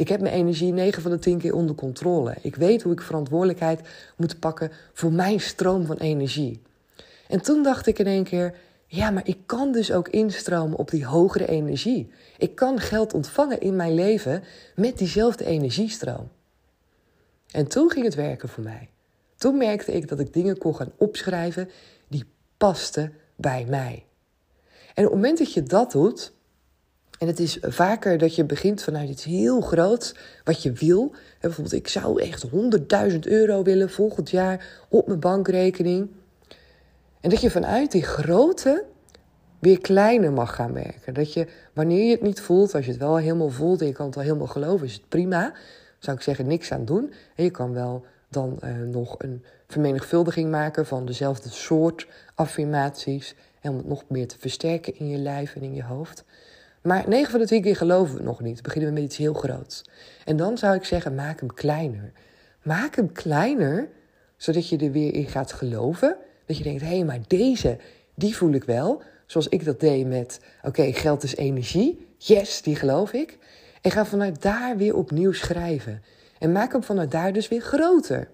Ik 0.00 0.08
heb 0.08 0.20
mijn 0.20 0.34
energie 0.34 0.72
9 0.72 1.02
van 1.02 1.10
de 1.10 1.18
10 1.18 1.38
keer 1.38 1.54
onder 1.54 1.74
controle. 1.74 2.36
Ik 2.42 2.56
weet 2.56 2.82
hoe 2.82 2.92
ik 2.92 3.00
verantwoordelijkheid 3.00 3.80
moet 4.16 4.38
pakken 4.38 4.70
voor 4.92 5.12
mijn 5.12 5.40
stroom 5.40 5.86
van 5.86 5.96
energie. 5.96 6.62
En 7.28 7.40
toen 7.40 7.62
dacht 7.62 7.86
ik 7.86 7.98
in 7.98 8.06
één 8.06 8.24
keer, 8.24 8.54
ja, 8.86 9.10
maar 9.10 9.26
ik 9.26 9.38
kan 9.46 9.72
dus 9.72 9.92
ook 9.92 10.08
instromen 10.08 10.78
op 10.78 10.90
die 10.90 11.06
hogere 11.06 11.46
energie. 11.46 12.10
Ik 12.38 12.54
kan 12.54 12.78
geld 12.78 13.14
ontvangen 13.14 13.60
in 13.60 13.76
mijn 13.76 13.94
leven 13.94 14.42
met 14.74 14.98
diezelfde 14.98 15.44
energiestroom. 15.44 16.28
En 17.50 17.66
toen 17.66 17.90
ging 17.90 18.04
het 18.04 18.14
werken 18.14 18.48
voor 18.48 18.64
mij. 18.64 18.88
Toen 19.36 19.56
merkte 19.56 19.92
ik 19.92 20.08
dat 20.08 20.20
ik 20.20 20.32
dingen 20.32 20.58
kon 20.58 20.76
gaan 20.76 20.92
opschrijven 20.96 21.70
die 22.08 22.24
pasten 22.56 23.12
bij 23.36 23.66
mij. 23.68 24.04
En 24.94 25.04
op 25.04 25.10
het 25.10 25.20
moment 25.20 25.38
dat 25.38 25.52
je 25.52 25.62
dat 25.62 25.92
doet, 25.92 26.32
en 27.20 27.26
het 27.26 27.40
is 27.40 27.58
vaker 27.60 28.18
dat 28.18 28.34
je 28.34 28.44
begint 28.44 28.82
vanuit 28.82 29.08
iets 29.08 29.24
heel 29.24 29.60
groots, 29.60 30.14
wat 30.44 30.62
je 30.62 30.72
wil. 30.72 31.12
Bijvoorbeeld, 31.40 31.74
ik 31.74 31.88
zou 31.88 32.22
echt 32.22 32.46
100.000 33.12 33.18
euro 33.20 33.62
willen 33.62 33.90
volgend 33.90 34.30
jaar 34.30 34.84
op 34.88 35.06
mijn 35.06 35.20
bankrekening. 35.20 36.10
En 37.20 37.30
dat 37.30 37.40
je 37.40 37.50
vanuit 37.50 37.92
die 37.92 38.02
grote 38.02 38.84
weer 39.58 39.80
kleiner 39.80 40.32
mag 40.32 40.54
gaan 40.54 40.72
werken. 40.72 41.14
Dat 41.14 41.32
je, 41.32 41.46
wanneer 41.72 42.04
je 42.04 42.10
het 42.10 42.22
niet 42.22 42.40
voelt, 42.40 42.74
als 42.74 42.84
je 42.84 42.90
het 42.90 43.00
wel 43.00 43.16
helemaal 43.16 43.50
voelt 43.50 43.80
en 43.80 43.86
je 43.86 43.92
kan 43.92 44.06
het 44.06 44.14
wel 44.14 44.24
helemaal 44.24 44.46
geloven, 44.46 44.86
is 44.86 44.94
het 44.94 45.08
prima. 45.08 45.52
Zou 45.98 46.16
ik 46.16 46.22
zeggen, 46.22 46.46
niks 46.46 46.72
aan 46.72 46.84
doen. 46.84 47.12
En 47.34 47.44
je 47.44 47.50
kan 47.50 47.72
wel 47.72 48.04
dan 48.28 48.58
uh, 48.64 48.70
nog 48.78 49.14
een 49.18 49.44
vermenigvuldiging 49.66 50.50
maken 50.50 50.86
van 50.86 51.06
dezelfde 51.06 51.48
soort 51.48 52.06
affirmaties. 52.34 53.34
En 53.60 53.70
om 53.70 53.76
het 53.76 53.88
nog 53.88 54.04
meer 54.08 54.28
te 54.28 54.38
versterken 54.38 54.98
in 54.98 55.08
je 55.08 55.18
lijf 55.18 55.54
en 55.54 55.62
in 55.62 55.74
je 55.74 55.84
hoofd. 55.84 56.24
Maar 56.82 57.08
9 57.08 57.30
van 57.30 57.40
de 57.40 57.46
10 57.46 57.62
keer 57.62 57.76
geloven 57.76 58.16
we 58.16 58.22
nog 58.22 58.40
niet. 58.40 58.62
Beginnen 58.62 58.88
we 58.88 58.94
met 58.94 59.04
iets 59.04 59.16
heel 59.16 59.34
groots. 59.34 59.84
En 60.24 60.36
dan 60.36 60.58
zou 60.58 60.74
ik 60.74 60.84
zeggen, 60.84 61.14
maak 61.14 61.40
hem 61.40 61.54
kleiner. 61.54 62.12
Maak 62.62 62.96
hem 62.96 63.12
kleiner, 63.12 63.88
zodat 64.36 64.68
je 64.68 64.78
er 64.78 64.92
weer 64.92 65.14
in 65.14 65.26
gaat 65.26 65.52
geloven. 65.52 66.16
Dat 66.46 66.56
je 66.56 66.62
denkt, 66.62 66.82
hé, 66.82 66.88
hey, 66.88 67.04
maar 67.04 67.20
deze, 67.26 67.78
die 68.14 68.36
voel 68.36 68.52
ik 68.52 68.64
wel. 68.64 69.02
Zoals 69.26 69.48
ik 69.48 69.64
dat 69.64 69.80
deed 69.80 70.06
met, 70.06 70.40
oké, 70.62 70.92
geld 70.92 71.22
is 71.22 71.36
energie. 71.36 72.06
Yes, 72.16 72.62
die 72.62 72.76
geloof 72.76 73.12
ik. 73.12 73.38
En 73.80 73.90
ga 73.90 74.06
vanuit 74.06 74.42
daar 74.42 74.76
weer 74.76 74.94
opnieuw 74.94 75.32
schrijven. 75.32 76.02
En 76.38 76.52
maak 76.52 76.72
hem 76.72 76.82
vanuit 76.82 77.10
daar 77.10 77.32
dus 77.32 77.48
weer 77.48 77.60
groter. 77.60 78.30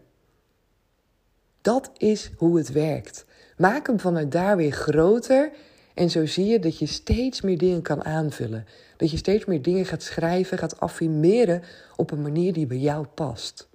Dat 1.61 1.91
is 1.97 2.31
hoe 2.37 2.57
het 2.57 2.73
werkt. 2.73 3.25
Maak 3.57 3.87
hem 3.87 4.01
vanuit 4.01 4.33
daar 4.33 4.57
weer 4.57 4.73
groter. 4.73 5.51
En 5.97 6.11
zo 6.11 6.27
zie 6.27 6.47
je 6.47 6.59
dat 6.59 6.79
je 6.79 6.87
steeds 6.87 7.41
meer 7.41 7.59
dingen 7.59 7.83
kan 7.83 8.05
aanvullen. 8.05 8.67
Dat 8.97 9.11
je 9.11 9.17
steeds 9.17 9.45
meer 9.45 9.63
dingen 9.63 9.87
gaat 9.87 10.03
schrijven, 10.03 10.59
gaat 10.59 10.81
affirmeren 10.81 11.63
op 11.97 12.11
een 12.11 12.23
manier 12.23 12.53
die 12.53 12.67
bij 12.67 12.79
jou 12.79 13.07
past. 13.07 13.69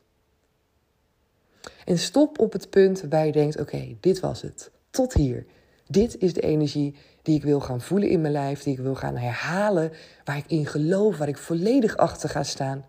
En 1.85 1.97
stop 1.97 2.39
op 2.39 2.53
het 2.53 2.69
punt 2.69 2.99
waarbij 2.99 3.25
je 3.25 3.31
denkt: 3.31 3.59
oké, 3.59 3.95
dit 3.99 4.19
was 4.19 4.41
het. 4.41 4.71
Tot 4.89 5.13
hier. 5.13 5.45
Dit 5.87 6.17
is 6.17 6.33
de 6.33 6.41
energie 6.41 6.95
die 7.21 7.35
ik 7.35 7.43
wil 7.43 7.59
gaan 7.59 7.81
voelen 7.81 8.09
in 8.09 8.21
mijn 8.21 8.33
lijf, 8.33 8.63
die 8.63 8.73
ik 8.73 8.79
wil 8.79 8.95
gaan 8.95 9.17
herhalen, 9.17 9.91
waar 10.23 10.37
ik 10.37 10.47
in 10.47 10.65
geloof, 10.65 11.17
waar 11.17 11.27
ik 11.27 11.37
volledig 11.37 11.97
achter 11.97 12.29
ga 12.29 12.43
staan. 12.43 12.85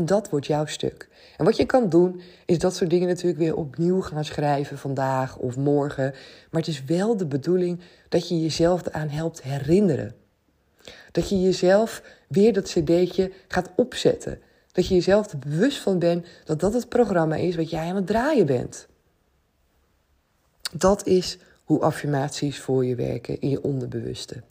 En 0.00 0.06
dat 0.06 0.28
wordt 0.28 0.46
jouw 0.46 0.66
stuk. 0.66 1.08
En 1.36 1.44
wat 1.44 1.56
je 1.56 1.66
kan 1.66 1.88
doen, 1.88 2.20
is 2.46 2.58
dat 2.58 2.74
soort 2.74 2.90
dingen 2.90 3.08
natuurlijk 3.08 3.38
weer 3.38 3.56
opnieuw 3.56 4.00
gaan 4.00 4.24
schrijven 4.24 4.78
vandaag 4.78 5.36
of 5.36 5.56
morgen. 5.56 6.14
Maar 6.50 6.60
het 6.60 6.70
is 6.70 6.84
wel 6.84 7.16
de 7.16 7.26
bedoeling 7.26 7.80
dat 8.08 8.28
je 8.28 8.40
jezelf 8.40 8.86
eraan 8.86 9.08
helpt 9.08 9.42
herinneren. 9.42 10.14
Dat 11.12 11.28
je 11.28 11.40
jezelf 11.40 12.02
weer 12.28 12.52
dat 12.52 12.64
cd'tje 12.64 13.32
gaat 13.48 13.70
opzetten. 13.76 14.40
Dat 14.72 14.86
je 14.86 14.94
jezelf 14.94 15.32
er 15.32 15.38
bewust 15.38 15.78
van 15.78 15.98
bent 15.98 16.26
dat 16.44 16.60
dat 16.60 16.74
het 16.74 16.88
programma 16.88 17.36
is 17.36 17.56
wat 17.56 17.70
jij 17.70 17.88
aan 17.88 17.96
het 17.96 18.06
draaien 18.06 18.46
bent. 18.46 18.86
Dat 20.72 21.06
is 21.06 21.38
hoe 21.64 21.80
affirmaties 21.80 22.60
voor 22.60 22.84
je 22.84 22.94
werken 22.94 23.40
in 23.40 23.48
je 23.48 23.62
onderbewuste. 23.62 24.42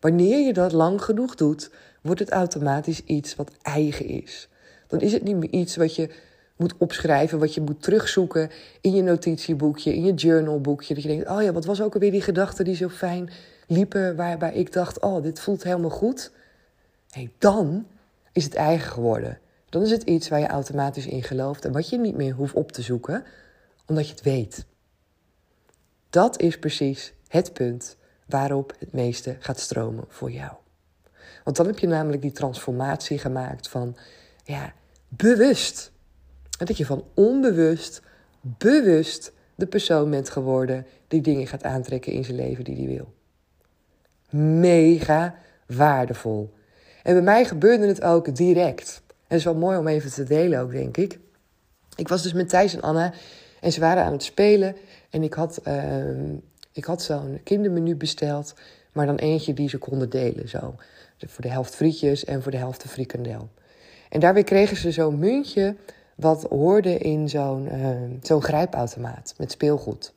Wanneer 0.00 0.46
je 0.46 0.52
dat 0.52 0.72
lang 0.72 1.02
genoeg 1.02 1.34
doet, 1.34 1.70
wordt 2.02 2.20
het 2.20 2.30
automatisch 2.30 3.04
iets 3.04 3.34
wat 3.34 3.50
eigen 3.62 4.06
is. 4.06 4.48
Dan 4.86 5.00
is 5.00 5.12
het 5.12 5.22
niet 5.22 5.36
meer 5.36 5.50
iets 5.50 5.76
wat 5.76 5.94
je 5.94 6.10
moet 6.56 6.74
opschrijven, 6.78 7.38
wat 7.38 7.54
je 7.54 7.60
moet 7.60 7.82
terugzoeken 7.82 8.50
in 8.80 8.94
je 8.94 9.02
notitieboekje, 9.02 9.94
in 9.94 10.04
je 10.04 10.14
journalboekje. 10.14 10.94
Dat 10.94 11.02
je 11.02 11.08
denkt, 11.08 11.28
oh 11.28 11.42
ja, 11.42 11.52
wat 11.52 11.64
was 11.64 11.82
ook 11.82 11.94
alweer 11.94 12.10
die 12.10 12.22
gedachten 12.22 12.64
die 12.64 12.76
zo 12.76 12.88
fijn 12.88 13.30
liepen, 13.66 14.16
waarbij 14.16 14.52
ik 14.52 14.72
dacht, 14.72 15.00
oh, 15.00 15.22
dit 15.22 15.40
voelt 15.40 15.62
helemaal 15.62 15.90
goed. 15.90 16.32
Hey, 17.10 17.30
dan 17.38 17.86
is 18.32 18.44
het 18.44 18.54
eigen 18.54 18.90
geworden. 18.90 19.38
Dan 19.68 19.82
is 19.82 19.90
het 19.90 20.02
iets 20.02 20.28
waar 20.28 20.40
je 20.40 20.46
automatisch 20.46 21.06
in 21.06 21.22
gelooft 21.22 21.64
en 21.64 21.72
wat 21.72 21.88
je 21.88 21.98
niet 21.98 22.16
meer 22.16 22.34
hoeft 22.34 22.54
op 22.54 22.72
te 22.72 22.82
zoeken, 22.82 23.24
omdat 23.86 24.06
je 24.06 24.12
het 24.12 24.22
weet. 24.22 24.66
Dat 26.10 26.40
is 26.40 26.58
precies 26.58 27.12
het 27.28 27.52
punt 27.52 27.96
waarop 28.26 28.74
het 28.78 28.92
meeste 28.92 29.36
gaat 29.38 29.60
stromen 29.60 30.04
voor 30.08 30.30
jou. 30.30 30.52
Want 31.44 31.56
dan 31.56 31.66
heb 31.66 31.78
je 31.78 31.86
namelijk 31.86 32.22
die 32.22 32.32
transformatie 32.32 33.18
gemaakt 33.18 33.68
van 33.68 33.96
ja, 34.46 34.72
bewust. 35.08 35.92
Dat 36.58 36.76
je 36.76 36.86
van 36.86 37.04
onbewust, 37.14 38.02
bewust 38.40 39.32
de 39.54 39.66
persoon 39.66 40.10
bent 40.10 40.30
geworden 40.30 40.86
die 41.08 41.20
dingen 41.20 41.46
gaat 41.46 41.62
aantrekken 41.62 42.12
in 42.12 42.24
zijn 42.24 42.36
leven 42.36 42.64
die 42.64 42.76
hij 42.76 42.86
wil. 42.86 43.14
Mega 44.60 45.34
waardevol. 45.66 46.54
En 47.02 47.12
bij 47.12 47.22
mij 47.22 47.44
gebeurde 47.44 47.86
het 47.86 48.02
ook 48.02 48.36
direct. 48.36 49.02
En 49.06 49.14
het 49.26 49.38
is 49.38 49.44
wel 49.44 49.54
mooi 49.54 49.78
om 49.78 49.86
even 49.86 50.12
te 50.12 50.24
delen 50.24 50.60
ook, 50.60 50.72
denk 50.72 50.96
ik. 50.96 51.18
Ik 51.96 52.08
was 52.08 52.22
dus 52.22 52.32
met 52.32 52.48
Thijs 52.48 52.74
en 52.74 52.82
Anna 52.82 53.12
en 53.60 53.72
ze 53.72 53.80
waren 53.80 54.04
aan 54.04 54.12
het 54.12 54.22
spelen. 54.22 54.76
En 55.10 55.22
ik 55.22 55.34
had, 55.34 55.60
uh, 55.68 56.32
ik 56.72 56.84
had 56.84 57.02
zo'n 57.02 57.40
kindermenu 57.42 57.96
besteld, 57.96 58.54
maar 58.92 59.06
dan 59.06 59.16
eentje 59.16 59.54
die 59.54 59.68
ze 59.68 59.78
konden 59.78 60.10
delen. 60.10 60.48
Zo. 60.48 60.74
Voor 61.18 61.42
de 61.42 61.50
helft 61.50 61.74
frietjes 61.74 62.24
en 62.24 62.42
voor 62.42 62.52
de 62.52 62.58
helft 62.58 62.82
de 62.82 62.88
frikandel. 62.88 63.48
En 64.08 64.20
daarbij 64.20 64.44
kregen 64.44 64.76
ze 64.76 64.90
zo'n 64.90 65.18
muntje 65.18 65.76
wat 66.14 66.42
hoorde 66.42 66.98
in 66.98 67.28
zo'n 67.28 67.68
uh, 67.72 67.96
zo'n 68.22 68.42
grijpautomaat 68.42 69.34
met 69.38 69.50
speelgoed. 69.50 70.14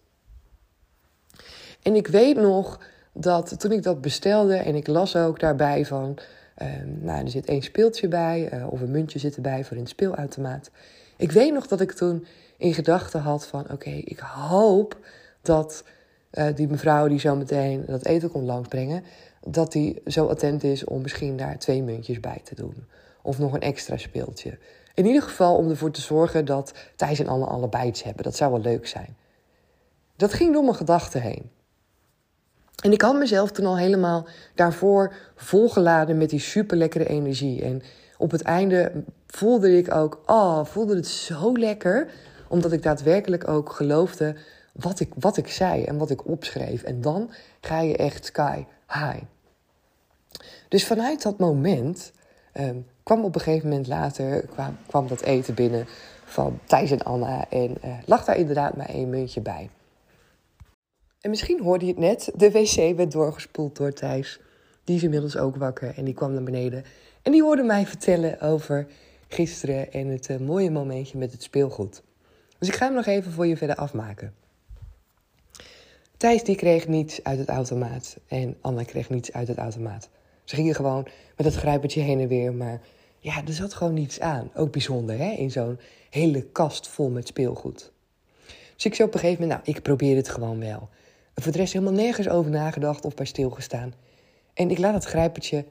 En 1.81 1.95
ik 1.95 2.07
weet 2.07 2.35
nog 2.35 2.79
dat 3.13 3.59
toen 3.59 3.71
ik 3.71 3.83
dat 3.83 4.01
bestelde 4.01 4.55
en 4.55 4.75
ik 4.75 4.87
las 4.87 5.15
ook 5.15 5.39
daarbij 5.39 5.85
van, 5.85 6.17
uh, 6.61 6.67
nou 6.85 7.23
er 7.23 7.29
zit 7.29 7.45
één 7.45 7.61
speeltje 7.61 8.07
bij 8.07 8.49
uh, 8.53 8.71
of 8.71 8.81
een 8.81 8.91
muntje 8.91 9.19
zit 9.19 9.35
erbij 9.35 9.63
voor 9.63 9.77
een 9.77 9.87
speelautomaat. 9.87 10.71
Ik 11.17 11.31
weet 11.31 11.53
nog 11.53 11.67
dat 11.67 11.81
ik 11.81 11.91
toen 11.91 12.25
in 12.57 12.73
gedachten 12.73 13.21
had 13.21 13.47
van, 13.47 13.71
oké, 13.71 13.89
ik 13.89 14.19
hoop 14.19 14.97
dat 15.41 15.83
uh, 16.31 16.45
die 16.55 16.67
mevrouw 16.67 17.07
die 17.07 17.19
zo 17.19 17.35
meteen 17.35 17.83
dat 17.87 18.05
eten 18.05 18.31
komt 18.31 18.45
langsbrengen, 18.45 19.03
dat 19.47 19.71
die 19.71 20.01
zo 20.05 20.25
attent 20.25 20.63
is 20.63 20.83
om 20.83 21.01
misschien 21.01 21.37
daar 21.37 21.57
twee 21.57 21.83
muntjes 21.83 22.19
bij 22.19 22.41
te 22.43 22.55
doen. 22.55 22.87
Of 23.29 23.39
nog 23.39 23.53
een 23.53 23.61
extra 23.61 23.97
speeltje. 23.97 24.57
In 24.93 25.05
ieder 25.05 25.21
geval 25.21 25.55
om 25.55 25.69
ervoor 25.69 25.91
te 25.91 26.01
zorgen 26.01 26.45
dat 26.45 26.73
Thijs 26.95 27.19
en 27.19 27.27
Anne 27.27 27.45
allebei 27.45 27.87
iets 27.87 28.03
hebben. 28.03 28.23
Dat 28.23 28.35
zou 28.35 28.51
wel 28.51 28.61
leuk 28.61 28.87
zijn. 28.87 29.17
Dat 30.15 30.33
ging 30.33 30.53
door 30.53 30.63
mijn 30.63 30.75
gedachten 30.75 31.21
heen. 31.21 31.51
En 32.83 32.91
ik 32.91 33.01
had 33.01 33.17
mezelf 33.17 33.51
toen 33.51 33.65
al 33.65 33.77
helemaal 33.77 34.27
daarvoor 34.55 35.13
volgeladen 35.35 36.17
met 36.17 36.29
die 36.29 36.39
super 36.39 36.77
lekkere 36.77 37.07
energie. 37.07 37.61
En 37.61 37.81
op 38.17 38.31
het 38.31 38.41
einde 38.41 39.03
voelde 39.27 39.77
ik 39.77 39.93
ook, 39.93 40.21
oh, 40.25 40.65
voelde 40.65 40.95
het 40.95 41.07
zo 41.07 41.57
lekker. 41.57 42.11
Omdat 42.47 42.71
ik 42.71 42.83
daadwerkelijk 42.83 43.47
ook 43.47 43.71
geloofde 43.71 44.35
wat 44.73 44.99
ik, 44.99 45.13
wat 45.19 45.37
ik 45.37 45.47
zei 45.47 45.83
en 45.83 45.97
wat 45.97 46.09
ik 46.09 46.27
opschreef. 46.27 46.83
En 46.83 47.01
dan 47.01 47.31
ga 47.61 47.81
je 47.81 47.97
echt 47.97 48.25
sky 48.25 48.65
high. 48.87 49.21
Dus 50.67 50.85
vanuit 50.85 51.21
dat 51.21 51.39
moment 51.39 52.11
um, 52.53 52.85
kwam 53.09 53.23
op 53.23 53.35
een 53.35 53.41
gegeven 53.41 53.69
moment 53.69 53.87
later 53.87 54.45
kwam, 54.45 54.77
kwam 54.87 55.07
dat 55.07 55.21
eten 55.21 55.53
binnen 55.53 55.85
van 56.25 56.59
Thijs 56.65 56.91
en 56.91 57.03
Anna. 57.03 57.49
En 57.49 57.77
uh, 57.85 57.93
lag 58.05 58.25
daar 58.25 58.37
inderdaad 58.37 58.77
maar 58.77 58.89
één 58.89 59.09
muntje 59.09 59.41
bij. 59.41 59.69
En 61.21 61.29
misschien 61.29 61.61
hoorde 61.61 61.85
je 61.85 61.91
het 61.91 61.99
net, 61.99 62.31
de 62.35 62.51
wc 62.51 62.97
werd 62.97 63.11
doorgespoeld 63.11 63.75
door 63.75 63.93
Thijs. 63.93 64.39
Die 64.83 64.95
is 64.95 65.03
inmiddels 65.03 65.37
ook 65.37 65.55
wakker 65.55 65.93
en 65.97 66.05
die 66.05 66.13
kwam 66.13 66.33
naar 66.33 66.43
beneden. 66.43 66.83
En 67.21 67.31
die 67.31 67.43
hoorde 67.43 67.63
mij 67.63 67.85
vertellen 67.85 68.41
over 68.41 68.87
gisteren 69.27 69.91
en 69.91 70.07
het 70.07 70.29
uh, 70.29 70.37
mooie 70.37 70.71
momentje 70.71 71.17
met 71.17 71.31
het 71.31 71.43
speelgoed. 71.43 72.01
Dus 72.57 72.67
ik 72.67 72.75
ga 72.75 72.85
hem 72.85 72.95
nog 72.95 73.05
even 73.05 73.31
voor 73.31 73.47
je 73.47 73.57
verder 73.57 73.75
afmaken. 73.75 74.33
Thijs 76.17 76.43
die 76.43 76.55
kreeg 76.55 76.87
niets 76.87 77.23
uit 77.23 77.39
het 77.39 77.49
automaat 77.49 78.17
en 78.27 78.57
Anna 78.61 78.83
kreeg 78.83 79.09
niets 79.09 79.33
uit 79.33 79.47
het 79.47 79.57
automaat. 79.57 80.09
Ze 80.43 80.55
gingen 80.55 80.75
gewoon 80.75 81.07
met 81.37 81.45
het 81.45 81.55
grijpertje 81.55 82.01
heen 82.01 82.19
en 82.19 82.27
weer, 82.27 82.53
maar 82.53 82.81
ja, 83.19 83.45
er 83.45 83.53
zat 83.53 83.73
gewoon 83.73 83.93
niets 83.93 84.19
aan. 84.19 84.51
Ook 84.53 84.71
bijzonder, 84.71 85.17
hè, 85.17 85.31
in 85.31 85.51
zo'n 85.51 85.79
hele 86.09 86.41
kast 86.41 86.87
vol 86.87 87.09
met 87.09 87.27
speelgoed. 87.27 87.91
Dus 88.75 88.85
ik 88.85 88.95
zei 88.95 89.07
op 89.07 89.13
een 89.13 89.19
gegeven 89.19 89.41
moment, 89.41 89.65
nou, 89.65 89.77
ik 89.77 89.83
probeer 89.83 90.15
het 90.15 90.29
gewoon 90.29 90.59
wel. 90.59 90.89
En 91.33 91.43
voor 91.43 91.51
de 91.51 91.57
rest 91.57 91.73
helemaal 91.73 91.93
nergens 91.93 92.29
over 92.29 92.51
nagedacht 92.51 93.05
of 93.05 93.13
bij 93.13 93.25
stilgestaan. 93.25 93.93
En 94.53 94.69
ik 94.69 94.77
laat 94.77 94.93
het 94.93 95.05
grijpertje 95.05 95.65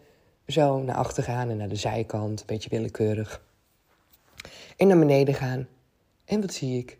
zo 0.46 0.82
naar 0.82 0.96
achter 0.96 1.22
gaan 1.22 1.50
en 1.50 1.56
naar 1.56 1.68
de 1.68 1.76
zijkant, 1.76 2.40
een 2.40 2.46
beetje 2.46 2.70
willekeurig. 2.70 3.42
En 4.76 4.86
naar 4.86 4.98
beneden 4.98 5.34
gaan. 5.34 5.68
En 6.24 6.40
wat 6.40 6.52
zie 6.52 6.78
ik? 6.78 6.98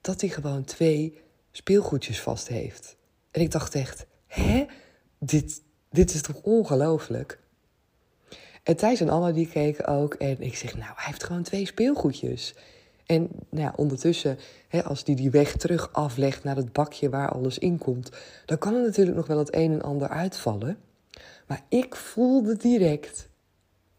Dat 0.00 0.20
hij 0.20 0.30
gewoon 0.30 0.64
twee 0.64 1.18
speelgoedjes 1.50 2.20
vast 2.20 2.48
heeft. 2.48 2.96
En 3.30 3.40
ik 3.40 3.50
dacht 3.50 3.74
echt, 3.74 4.06
hè? 4.26 4.66
Dit, 5.18 5.62
dit 5.90 6.14
is 6.14 6.22
toch 6.22 6.42
ongelooflijk? 6.42 7.40
En 8.66 8.76
Thijs 8.76 9.00
en 9.00 9.08
Anna 9.08 9.32
die 9.32 9.48
keken 9.48 9.86
ook. 9.86 10.14
En 10.14 10.40
ik 10.40 10.56
zeg, 10.56 10.76
nou, 10.76 10.92
hij 10.94 11.04
heeft 11.06 11.24
gewoon 11.24 11.42
twee 11.42 11.66
speelgoedjes. 11.66 12.54
En 13.06 13.28
nou 13.50 13.64
ja, 13.64 13.72
ondertussen, 13.76 14.38
hè, 14.68 14.84
als 14.84 15.04
die 15.04 15.16
die 15.16 15.30
weg 15.30 15.56
terug 15.56 15.92
aflegt 15.92 16.44
naar 16.44 16.56
het 16.56 16.72
bakje 16.72 17.08
waar 17.08 17.28
alles 17.28 17.58
in 17.58 17.78
komt, 17.78 18.10
dan 18.46 18.58
kan 18.58 18.74
er 18.74 18.82
natuurlijk 18.82 19.16
nog 19.16 19.26
wel 19.26 19.38
het 19.38 19.54
een 19.54 19.72
en 19.72 19.82
ander 19.82 20.08
uitvallen. 20.08 20.78
Maar 21.46 21.60
ik 21.68 21.96
voelde 21.96 22.56
direct: 22.56 23.28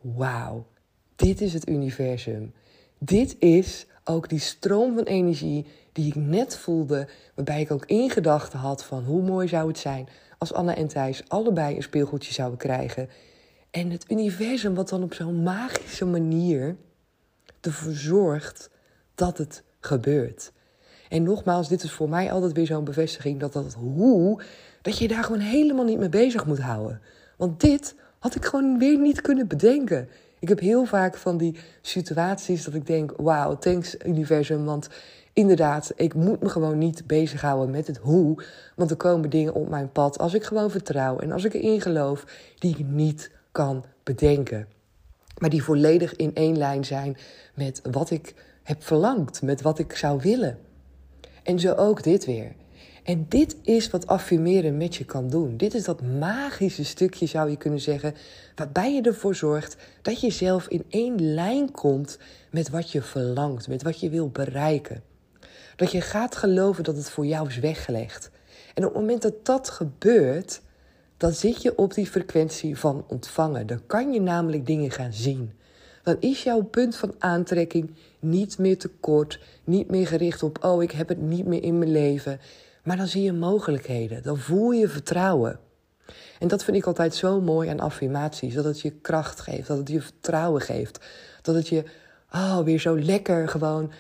wauw, 0.02 0.66
dit 1.16 1.42
is 1.42 1.54
het 1.54 1.70
universum. 1.70 2.54
Dit 2.98 3.36
is 3.40 3.86
ook 4.04 4.30
die 4.30 4.40
stroom 4.40 4.96
van 4.96 5.04
energie 5.04 5.66
die 5.92 6.08
ik 6.08 6.16
net 6.16 6.58
voelde, 6.58 7.08
waarbij 7.36 7.62
ik 7.62 7.72
ook 7.72 7.86
in 7.86 8.10
gedachten 8.10 8.60
had 8.60 8.84
van 8.84 9.04
hoe 9.04 9.22
mooi 9.22 9.48
zou 9.48 9.68
het 9.68 9.78
zijn 9.78 10.08
als 10.38 10.54
Anna 10.54 10.76
en 10.76 10.88
Thijs 10.88 11.24
allebei 11.28 11.76
een 11.76 11.84
speelgoedje 11.84 12.34
zouden 12.34 12.58
krijgen. 12.58 13.10
En 13.72 13.90
het 13.90 14.06
universum 14.12 14.76
wat 14.76 14.90
dan 14.90 15.04
op 15.04 15.14
zo'n 15.14 15.44
magische 15.44 16.06
manier 16.06 16.76
ervoor 17.62 17.92
zorgt 17.92 18.70
dat 19.16 19.38
het 19.38 19.64
gebeurt. 19.80 20.52
En 21.10 21.24
nogmaals, 21.24 21.68
dit 21.68 21.84
is 21.84 21.92
voor 21.92 22.10
mij 22.10 22.32
altijd 22.32 22.54
weer 22.54 22.66
zo'n 22.66 22.84
bevestiging 22.84 23.40
dat 23.40 23.54
dat 23.54 23.74
hoe, 23.74 24.42
dat 24.82 24.98
je 24.98 25.08
daar 25.08 25.24
gewoon 25.24 25.42
helemaal 25.42 25.86
niet 25.86 26.00
mee 26.00 26.10
bezig 26.10 26.46
moet 26.46 26.60
houden. 26.60 27.02
Want 27.38 27.60
dit 27.60 27.96
had 28.20 28.36
ik 28.36 28.46
gewoon 28.46 28.78
weer 28.78 29.00
niet 29.00 29.22
kunnen 29.22 29.48
bedenken. 29.48 30.10
Ik 30.40 30.50
heb 30.50 30.60
heel 30.60 30.86
vaak 30.86 31.16
van 31.16 31.38
die 31.38 31.60
situaties 31.82 32.64
dat 32.64 32.74
ik 32.74 32.86
denk: 32.86 33.14
wauw, 33.18 33.58
thanks 33.58 33.96
universum. 34.06 34.66
Want 34.66 34.90
inderdaad, 35.34 35.92
ik 35.96 36.14
moet 36.14 36.42
me 36.42 36.50
gewoon 36.50 36.78
niet 36.78 37.08
bezighouden 37.08 37.72
met 37.72 37.88
het 37.88 37.98
hoe. 37.98 38.44
Want 38.76 38.92
er 38.92 38.98
komen 38.98 39.30
dingen 39.30 39.54
op 39.54 39.70
mijn 39.70 39.92
pad 39.92 40.18
als 40.18 40.34
ik 40.34 40.44
gewoon 40.44 40.72
vertrouw 40.72 41.20
en 41.20 41.32
als 41.32 41.44
ik 41.44 41.54
erin 41.54 41.82
geloof 41.82 42.26
die 42.60 42.78
ik 42.78 42.86
niet 42.86 43.32
kan 43.58 43.86
bedenken. 44.04 44.68
Maar 45.38 45.50
die 45.50 45.64
volledig 45.64 46.16
in 46.16 46.36
één 46.36 46.58
lijn 46.58 46.86
zijn 46.86 47.18
met 47.54 47.82
wat 47.92 48.10
ik 48.10 48.34
heb 48.64 48.84
verlangd, 48.84 49.42
met 49.42 49.62
wat 49.62 49.80
ik 49.80 49.96
zou 49.96 50.20
willen. 50.22 50.58
En 51.44 51.60
zo 51.60 51.74
ook 51.74 52.04
dit 52.04 52.26
weer. 52.26 52.56
En 53.04 53.26
dit 53.30 53.56
is 53.62 53.90
wat 53.90 54.08
affirmeren 54.08 54.78
met 54.78 54.96
je 54.96 55.06
kan 55.06 55.30
doen. 55.30 55.58
Dit 55.58 55.74
is 55.74 55.84
dat 55.84 56.02
magische 56.02 56.86
stukje, 56.86 57.26
zou 57.26 57.50
je 57.50 57.58
kunnen 57.58 57.80
zeggen, 57.80 58.16
waarbij 58.56 58.94
je 58.94 59.02
ervoor 59.02 59.36
zorgt 59.36 59.78
dat 60.02 60.22
je 60.22 60.30
zelf 60.30 60.68
in 60.68 60.86
één 60.90 61.34
lijn 61.34 61.72
komt 61.72 62.18
met 62.52 62.70
wat 62.70 62.92
je 62.92 63.02
verlangt, 63.02 63.68
met 63.68 63.84
wat 63.84 64.00
je 64.00 64.10
wil 64.10 64.30
bereiken. 64.30 65.04
Dat 65.76 65.92
je 65.92 66.02
gaat 66.02 66.36
geloven 66.36 66.84
dat 66.84 66.96
het 66.96 67.10
voor 67.10 67.26
jou 67.26 67.48
is 67.48 67.60
weggelegd. 67.60 68.30
En 68.74 68.86
op 68.86 68.94
het 68.94 69.02
moment 69.02 69.22
dat 69.22 69.46
dat 69.46 69.70
gebeurt, 69.70 70.62
dan 71.18 71.32
zit 71.32 71.62
je 71.62 71.78
op 71.78 71.94
die 71.94 72.08
frequentie 72.08 72.78
van 72.78 73.06
ontvangen. 73.08 73.68
Dan 73.68 73.86
kan 73.86 74.14
je 74.14 74.22
namelijk 74.22 74.66
dingen 74.66 74.92
gaan 74.92 75.14
zien. 75.14 75.52
Dan 76.04 76.18
is 76.20 76.44
jouw 76.44 76.62
punt 76.62 76.96
van 76.96 77.16
aantrekking 77.20 77.96
niet 78.20 78.58
meer 78.58 78.78
te 78.78 78.90
kort, 79.00 79.40
niet 79.64 79.90
meer 79.90 80.08
gericht 80.08 80.44
op, 80.44 80.64
oh, 80.64 80.84
ik 80.84 80.92
heb 80.92 81.08
het 81.08 81.22
niet 81.22 81.46
meer 81.46 81.64
in 81.64 81.78
mijn 81.78 81.92
leven. 81.92 82.40
Maar 82.84 82.98
dan 82.98 83.08
zie 83.08 83.24
je 83.24 83.34
mogelijkheden, 83.34 84.24
dan 84.24 84.38
voel 84.38 84.72
je 84.72 84.88
vertrouwen. 84.88 85.60
En 86.40 86.48
dat 86.48 86.64
vind 86.64 86.78
ik 86.78 86.86
altijd 86.86 87.16
zo 87.16 87.42
mooi 87.42 87.70
aan 87.70 87.80
affirmaties, 87.80 88.54
dat 88.54 88.64
het 88.64 88.82
je 88.82 88.92
kracht 88.92 89.40
geeft, 89.40 89.68
dat 89.68 89.78
het 89.78 89.90
je 89.90 90.02
vertrouwen 90.02 90.62
geeft, 90.62 91.06
dat 91.42 91.56
het 91.56 91.68
je 91.68 91.84
oh, 92.32 92.60
weer 92.60 92.80
zo 92.80 93.00
lekker 93.00 93.48
gewoon 93.48 93.92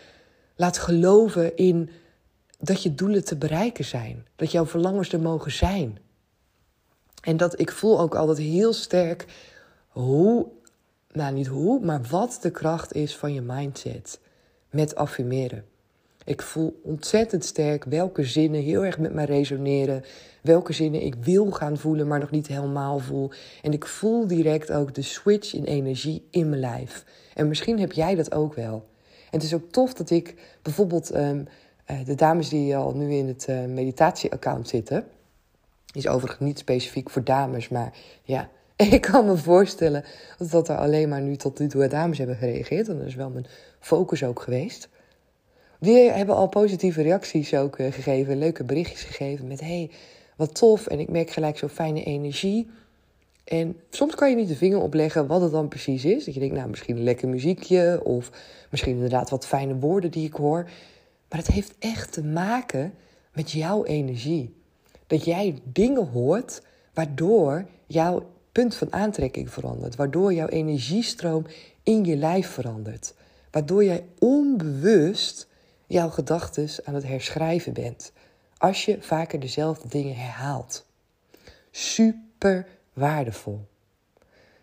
laat 0.56 0.78
geloven 0.78 1.56
in 1.56 1.90
dat 2.60 2.84
je 2.84 2.96
doelen 2.96 3.26
te 3.26 3.36
bereiken 3.36 3.86
zijn, 3.86 4.26
dat 4.36 4.52
jouw 4.52 4.66
verlangens 4.66 5.14
er 5.14 5.20
mogen 5.20 5.52
zijn. 5.52 5.98
En 7.28 7.38
dat 7.38 7.60
ik 7.60 7.72
voel 7.72 8.00
ook 8.00 8.16
altijd 8.16 8.38
heel 8.38 8.74
sterk 8.74 9.26
hoe, 9.88 10.48
nou 11.12 11.34
niet 11.34 11.48
hoe, 11.48 11.86
maar 11.86 12.02
wat 12.10 12.40
de 12.42 12.52
kracht 12.52 12.94
is 12.94 13.16
van 13.16 13.34
je 13.34 13.42
mindset 13.42 14.20
met 14.70 14.96
affirmeren. 14.96 15.66
Ik 16.24 16.42
voel 16.42 16.80
ontzettend 16.84 17.46
sterk 17.46 17.84
welke 17.84 18.24
zinnen 18.24 18.62
heel 18.62 18.86
erg 18.86 19.00
met 19.00 19.14
mij 19.14 19.26
resoneren. 19.26 20.04
Welke 20.42 20.74
zinnen 20.74 21.02
ik 21.02 21.16
wil 21.16 21.52
gaan 21.52 21.78
voelen, 21.78 22.08
maar 22.08 22.20
nog 22.20 22.32
niet 22.32 22.48
helemaal 22.48 23.00
voel. 23.00 23.32
En 23.62 23.74
ik 23.74 23.86
voel 23.86 24.28
direct 24.28 24.72
ook 24.72 24.96
de 24.96 25.02
switch 25.02 25.54
in 25.54 25.64
energie 25.64 26.28
in 26.30 26.50
mijn 26.50 26.62
lijf. 26.62 27.06
En 27.34 27.48
misschien 27.48 27.80
heb 27.80 27.92
jij 27.92 28.16
dat 28.16 28.32
ook 28.32 28.54
wel. 28.54 28.86
En 29.06 29.40
het 29.40 29.44
is 29.44 29.54
ook 29.54 29.72
tof 29.72 29.94
dat 29.94 30.10
ik 30.10 30.36
bijvoorbeeld 30.62 31.16
um, 31.16 31.48
Uh, 31.92 32.06
de 32.06 32.16
dames 32.16 32.50
die 32.50 32.76
al 32.76 32.94
nu 32.94 33.14
in 33.14 33.28
het 33.28 33.48
uh, 33.50 33.66
meditatie-account 33.66 34.68
zitten, 34.68 35.06
is 35.94 36.08
overigens 36.08 36.48
niet 36.48 36.60
specifiek 36.60 37.10
voor 37.10 37.24
dames, 37.24 37.70
maar 37.70 37.94
ja, 38.24 38.50
ik 38.76 39.02
kan 39.02 39.26
me 39.26 39.38
voorstellen 39.38 40.04
dat 40.38 40.70
er 40.70 40.78
alleen 40.78 41.10
maar 41.10 41.22
nu 41.22 41.36
tot 41.36 41.60
nu 41.60 41.68
toe 41.68 41.88
dames 41.88 42.18
hebben 42.18 42.36
gereageerd. 42.36 42.88
En 42.88 42.98
dat 42.98 43.08
is 43.08 43.16
wel 43.16 43.30
mijn 43.30 43.48
focus 43.80 44.24
ook 44.24 44.42
geweest. 44.42 44.90
Die 45.80 46.12
hebben 46.12 46.36
al 46.36 46.48
positieve 46.48 47.02
reacties 47.02 47.54
ook 47.54 47.80
uh, 47.80 47.92
gegeven, 47.92 48.38
leuke 48.38 48.64
berichtjes 48.64 49.04
gegeven 49.04 49.48
met 49.48 49.60
hey, 49.60 49.92
wat 50.36 50.56
tof 50.56 50.88
en 50.88 51.00
ik 51.00 51.10
merk 51.10 51.30
gelijk 51.30 51.58
zo'n 51.58 51.70
fijne 51.70 52.04
energie. 52.04 52.70
En 53.44 53.76
soms 53.90 54.16
kan 54.16 54.30
je 54.30 54.36
niet 54.36 54.48
de 54.48 54.56
vinger 54.56 54.82
opleggen 54.82 55.28
wat 55.28 55.42
het 55.42 55.52
dan 55.52 55.68
precies 55.68 56.06
is. 56.06 56.26
Dat 56.26 56.34
je 56.34 56.40
denkt, 56.40 56.56
nou, 56.56 56.70
misschien 56.70 56.98
een 56.98 57.04
lekker 57.04 57.28
muziekje 57.28 58.02
of 58.04 58.32
misschien 58.70 58.94
inderdaad 58.94 59.30
wat 59.30 59.48
fijne 59.48 59.76
woorden 59.76 60.12
die 60.12 60.28
ik 60.28 60.34
hoor. 60.34 60.64
Maar 61.30 61.40
het 61.40 61.48
heeft 61.48 61.74
echt 61.80 62.12
te 62.12 62.24
maken 62.24 62.94
met 63.34 63.52
jouw 63.52 63.86
energie. 63.86 64.57
Dat 65.08 65.26
jij 65.26 65.60
dingen 65.64 66.08
hoort 66.08 66.62
waardoor 66.94 67.66
jouw 67.86 68.30
punt 68.52 68.76
van 68.76 68.94
aantrekking 68.94 69.54
verandert. 69.54 69.96
Waardoor 69.96 70.34
jouw 70.34 70.48
energiestroom 70.48 71.46
in 71.84 72.06
je 72.06 72.16
lijf 72.16 72.48
verandert. 72.48 73.14
Waardoor 73.52 73.84
jij 73.84 74.06
onbewust 74.20 75.48
jouw 75.88 76.10
gedachten 76.10 76.70
aan 76.84 76.94
het 76.94 77.08
herschrijven 77.08 77.74
bent. 77.74 78.12
Als 78.58 78.86
je 78.86 78.98
vaker 79.02 79.40
dezelfde 79.40 79.88
dingen 79.88 80.16
herhaalt. 80.16 80.86
Super 81.72 82.68
waardevol. 82.94 83.66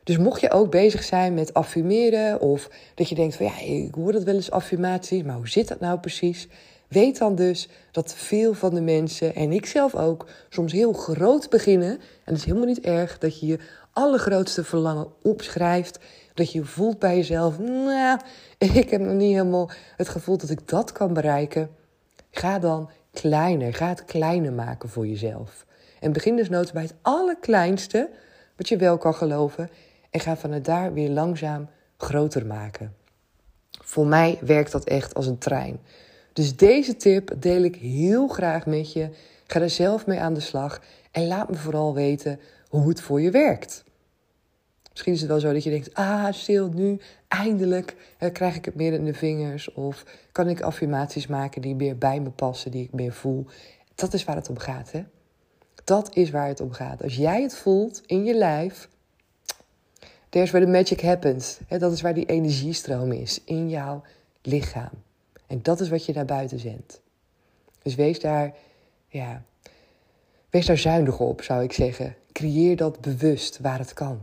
Dus 0.04 0.18
mocht 0.18 0.40
je 0.40 0.50
ook 0.50 0.70
bezig 0.70 1.02
zijn 1.02 1.34
met 1.34 1.54
affirmeren 1.54 2.40
of 2.40 2.70
dat 2.94 3.08
je 3.08 3.14
denkt 3.14 3.36
van 3.36 3.46
ja, 3.46 3.60
ik 3.60 3.94
hoor 3.94 4.12
dat 4.12 4.22
wel 4.22 4.34
eens 4.34 4.50
affirmaties, 4.50 5.22
maar 5.22 5.36
hoe 5.36 5.48
zit 5.48 5.68
dat 5.68 5.80
nou 5.80 5.98
precies? 5.98 6.48
Weet 6.94 7.18
dan 7.18 7.34
dus 7.34 7.68
dat 7.90 8.14
veel 8.14 8.54
van 8.54 8.74
de 8.74 8.80
mensen, 8.80 9.34
en 9.34 9.52
ik 9.52 9.66
zelf 9.66 9.94
ook, 9.94 10.26
soms 10.48 10.72
heel 10.72 10.92
groot 10.92 11.50
beginnen. 11.50 11.90
En 11.90 12.00
het 12.24 12.36
is 12.36 12.44
helemaal 12.44 12.66
niet 12.66 12.80
erg 12.80 13.18
dat 13.18 13.40
je 13.40 13.46
je 13.46 13.58
allergrootste 13.92 14.64
verlangen 14.64 15.06
opschrijft. 15.22 15.98
Dat 16.34 16.52
je 16.52 16.64
voelt 16.64 16.98
bij 16.98 17.16
jezelf, 17.16 17.58
nou, 17.58 18.20
ik 18.58 18.90
heb 18.90 19.00
nog 19.00 19.14
niet 19.14 19.32
helemaal 19.32 19.70
het 19.96 20.08
gevoel 20.08 20.36
dat 20.36 20.50
ik 20.50 20.68
dat 20.68 20.92
kan 20.92 21.12
bereiken. 21.12 21.70
Ga 22.30 22.58
dan 22.58 22.90
kleiner, 23.12 23.74
ga 23.74 23.88
het 23.88 24.04
kleiner 24.04 24.52
maken 24.52 24.88
voor 24.88 25.06
jezelf. 25.06 25.66
En 26.00 26.12
begin 26.12 26.36
dus 26.36 26.48
nooit 26.48 26.72
bij 26.72 26.82
het 26.82 26.94
allerkleinste, 27.02 28.10
wat 28.56 28.68
je 28.68 28.76
wel 28.76 28.98
kan 28.98 29.14
geloven. 29.14 29.70
En 30.10 30.20
ga 30.20 30.36
vanuit 30.36 30.64
daar 30.64 30.92
weer 30.92 31.10
langzaam 31.10 31.68
groter 31.96 32.46
maken. 32.46 32.94
Voor 33.70 34.06
mij 34.06 34.38
werkt 34.40 34.72
dat 34.72 34.84
echt 34.84 35.14
als 35.14 35.26
een 35.26 35.38
trein. 35.38 35.80
Dus 36.34 36.56
deze 36.56 36.96
tip 36.96 37.34
deel 37.38 37.62
ik 37.62 37.76
heel 37.76 38.28
graag 38.28 38.66
met 38.66 38.92
je. 38.92 39.08
Ga 39.46 39.60
er 39.60 39.70
zelf 39.70 40.06
mee 40.06 40.20
aan 40.20 40.34
de 40.34 40.40
slag 40.40 40.80
en 41.10 41.26
laat 41.26 41.50
me 41.50 41.56
vooral 41.56 41.94
weten 41.94 42.40
hoe 42.68 42.88
het 42.88 43.00
voor 43.00 43.20
je 43.20 43.30
werkt. 43.30 43.84
Misschien 44.90 45.12
is 45.12 45.20
het 45.20 45.28
wel 45.28 45.40
zo 45.40 45.52
dat 45.52 45.64
je 45.64 45.70
denkt: 45.70 45.94
ah, 45.94 46.32
stil, 46.32 46.68
nu 46.68 47.00
eindelijk 47.28 47.96
krijg 48.32 48.56
ik 48.56 48.64
het 48.64 48.74
meer 48.74 48.92
in 48.92 49.04
de 49.04 49.14
vingers. 49.14 49.72
Of 49.72 50.04
kan 50.32 50.48
ik 50.48 50.60
affirmaties 50.60 51.26
maken 51.26 51.62
die 51.62 51.74
meer 51.74 51.98
bij 51.98 52.20
me 52.20 52.30
passen, 52.30 52.70
die 52.70 52.84
ik 52.84 52.92
meer 52.92 53.12
voel. 53.12 53.46
Dat 53.94 54.12
is 54.12 54.24
waar 54.24 54.36
het 54.36 54.48
om 54.48 54.58
gaat, 54.58 54.92
hè? 54.92 55.04
Dat 55.84 56.14
is 56.14 56.30
waar 56.30 56.48
het 56.48 56.60
om 56.60 56.72
gaat. 56.72 57.02
Als 57.02 57.16
jij 57.16 57.42
het 57.42 57.56
voelt 57.56 58.02
in 58.06 58.24
je 58.24 58.34
lijf, 58.34 58.88
there's 60.28 60.50
where 60.50 60.66
the 60.66 60.72
magic 60.72 61.00
happens. 61.00 61.58
Dat 61.68 61.92
is 61.92 62.00
waar 62.00 62.14
die 62.14 62.26
energiestroom 62.26 63.12
is 63.12 63.40
in 63.44 63.68
jouw 63.68 64.02
lichaam. 64.42 64.90
En 65.46 65.62
dat 65.62 65.80
is 65.80 65.88
wat 65.88 66.04
je 66.04 66.12
naar 66.12 66.24
buiten 66.24 66.58
zendt. 66.58 67.00
Dus 67.82 67.94
wees 67.94 68.20
daar, 68.20 68.54
ja, 69.08 69.42
wees 70.50 70.66
daar 70.66 70.78
zuinig 70.78 71.20
op, 71.20 71.42
zou 71.42 71.62
ik 71.62 71.72
zeggen. 71.72 72.16
Creëer 72.32 72.76
dat 72.76 73.00
bewust 73.00 73.58
waar 73.58 73.78
het 73.78 73.92
kan. 73.92 74.20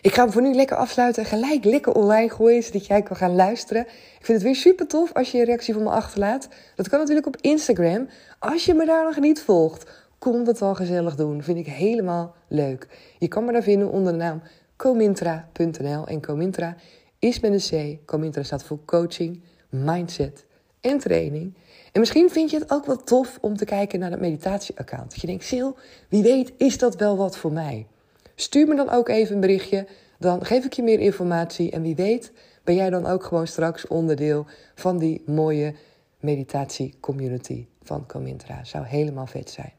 Ik 0.00 0.14
ga 0.14 0.22
hem 0.22 0.32
voor 0.32 0.42
nu 0.42 0.54
lekker 0.54 0.76
afsluiten 0.76 1.22
en 1.22 1.28
gelijk 1.28 1.64
lekker 1.64 1.94
online 1.94 2.30
gooien, 2.30 2.62
zodat 2.62 2.86
jij 2.86 3.02
kan 3.02 3.16
gaan 3.16 3.34
luisteren. 3.34 3.82
Ik 4.18 4.24
vind 4.24 4.38
het 4.38 4.42
weer 4.42 4.56
super 4.56 4.86
tof 4.86 5.12
als 5.12 5.30
je 5.30 5.38
een 5.38 5.44
reactie 5.44 5.74
van 5.74 5.82
me 5.82 5.90
achterlaat. 5.90 6.48
Dat 6.74 6.88
kan 6.88 6.98
natuurlijk 6.98 7.26
op 7.26 7.36
Instagram. 7.40 8.08
Als 8.38 8.64
je 8.64 8.74
me 8.74 8.86
daar 8.86 9.04
nog 9.04 9.18
niet 9.18 9.42
volgt, 9.42 9.90
kom 10.18 10.44
dat 10.44 10.58
wel 10.58 10.74
gezellig 10.74 11.14
doen. 11.14 11.42
Vind 11.42 11.58
ik 11.58 11.66
helemaal 11.66 12.34
leuk. 12.48 12.88
Je 13.18 13.28
kan 13.28 13.44
me 13.44 13.52
daar 13.52 13.62
vinden 13.62 13.90
onder 13.90 14.12
de 14.12 14.18
naam 14.18 14.42
comintra.nl. 14.76 16.06
En 16.06 16.22
Comintra 16.22 16.76
is 17.18 17.40
met 17.40 17.70
een 17.72 17.98
C. 17.98 18.06
Comintra 18.06 18.42
staat 18.42 18.64
voor 18.64 18.78
coaching, 18.84 19.42
mindset 19.68 20.46
en 20.80 20.98
training. 20.98 21.54
En 21.92 22.00
misschien 22.00 22.30
vind 22.30 22.50
je 22.50 22.58
het 22.58 22.70
ook 22.70 22.86
wel 22.86 22.96
tof 22.96 23.38
om 23.40 23.56
te 23.56 23.64
kijken 23.64 23.98
naar 23.98 24.10
het 24.10 24.20
meditatie-account. 24.20 25.10
Dat 25.10 25.20
je 25.20 25.26
denkt, 25.26 25.44
Sil, 25.50 25.70
wie 26.08 26.22
weet 26.22 26.52
is 26.56 26.78
dat 26.78 26.96
wel 26.96 27.16
wat 27.16 27.36
voor 27.36 27.52
mij? 27.52 27.86
Stuur 28.34 28.68
me 28.68 28.74
dan 28.76 28.90
ook 28.90 29.08
even 29.08 29.34
een 29.34 29.40
berichtje. 29.40 29.86
Dan 30.18 30.44
geef 30.44 30.64
ik 30.64 30.72
je 30.72 30.82
meer 30.82 31.00
informatie. 31.00 31.70
En 31.70 31.82
wie 31.82 31.94
weet 31.94 32.32
ben 32.64 32.74
jij 32.74 32.90
dan 32.90 33.06
ook 33.06 33.24
gewoon 33.24 33.46
straks 33.46 33.86
onderdeel 33.86 34.46
van 34.74 34.98
die 34.98 35.22
mooie 35.26 35.74
meditatie-community 36.20 37.66
van 37.82 38.06
Comintra. 38.06 38.64
Zou 38.64 38.86
helemaal 38.86 39.26
vet 39.26 39.50
zijn. 39.50 39.72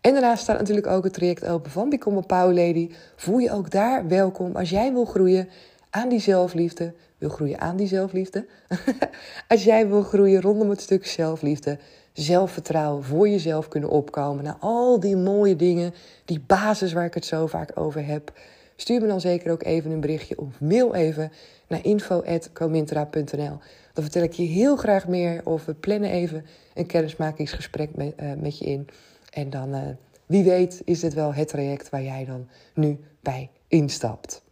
En 0.00 0.12
daarnaast 0.12 0.42
staat 0.42 0.58
natuurlijk 0.58 0.86
ook 0.86 1.04
het 1.04 1.12
traject 1.12 1.46
open 1.46 1.70
van 1.70 1.88
Become 1.88 2.18
a 2.18 2.20
Power 2.20 2.54
Lady. 2.54 2.90
Voel 3.16 3.38
je 3.38 3.50
ook 3.50 3.70
daar 3.70 4.08
welkom 4.08 4.56
als 4.56 4.70
jij 4.70 4.92
wil 4.92 5.04
groeien 5.04 5.48
aan 5.92 6.08
die 6.08 6.20
zelfliefde. 6.20 6.94
Wil 7.18 7.28
groeien 7.28 7.60
aan 7.60 7.76
die 7.76 7.86
zelfliefde. 7.86 8.46
als 9.48 9.64
jij 9.64 9.88
wil 9.88 10.02
groeien 10.02 10.40
rondom 10.40 10.70
het 10.70 10.80
stuk 10.80 11.06
zelfliefde 11.06 11.78
zelfvertrouwen 12.12 13.04
voor 13.04 13.28
jezelf 13.28 13.68
kunnen 13.68 13.90
opkomen. 13.90 14.44
naar 14.44 14.56
al 14.60 15.00
die 15.00 15.16
mooie 15.16 15.56
dingen, 15.56 15.94
die 16.24 16.40
basis 16.46 16.92
waar 16.92 17.04
ik 17.04 17.14
het 17.14 17.24
zo 17.24 17.46
vaak 17.46 17.70
over 17.74 18.06
heb. 18.06 18.32
Stuur 18.76 19.00
me 19.00 19.06
dan 19.06 19.20
zeker 19.20 19.52
ook 19.52 19.62
even 19.62 19.90
een 19.90 20.00
berichtje 20.00 20.38
of 20.38 20.60
mail 20.60 20.94
even 20.94 21.32
naar 21.68 21.84
info.comintra.nl. 21.84 23.58
Dan 23.92 24.04
vertel 24.04 24.22
ik 24.22 24.32
je 24.32 24.42
heel 24.42 24.76
graag 24.76 25.08
meer 25.08 25.40
of 25.44 25.64
we 25.64 25.74
plannen 25.74 26.10
even 26.10 26.44
een 26.74 26.86
kennismakingsgesprek 26.86 27.96
met, 27.96 28.14
uh, 28.20 28.32
met 28.38 28.58
je 28.58 28.64
in. 28.64 28.88
En 29.30 29.50
dan, 29.50 29.74
uh, 29.74 29.80
wie 30.26 30.44
weet, 30.44 30.82
is 30.84 31.00
dit 31.00 31.14
wel 31.14 31.34
het 31.34 31.48
traject 31.48 31.90
waar 31.90 32.02
jij 32.02 32.24
dan 32.24 32.48
nu 32.74 32.98
bij 33.20 33.50
instapt. 33.68 34.42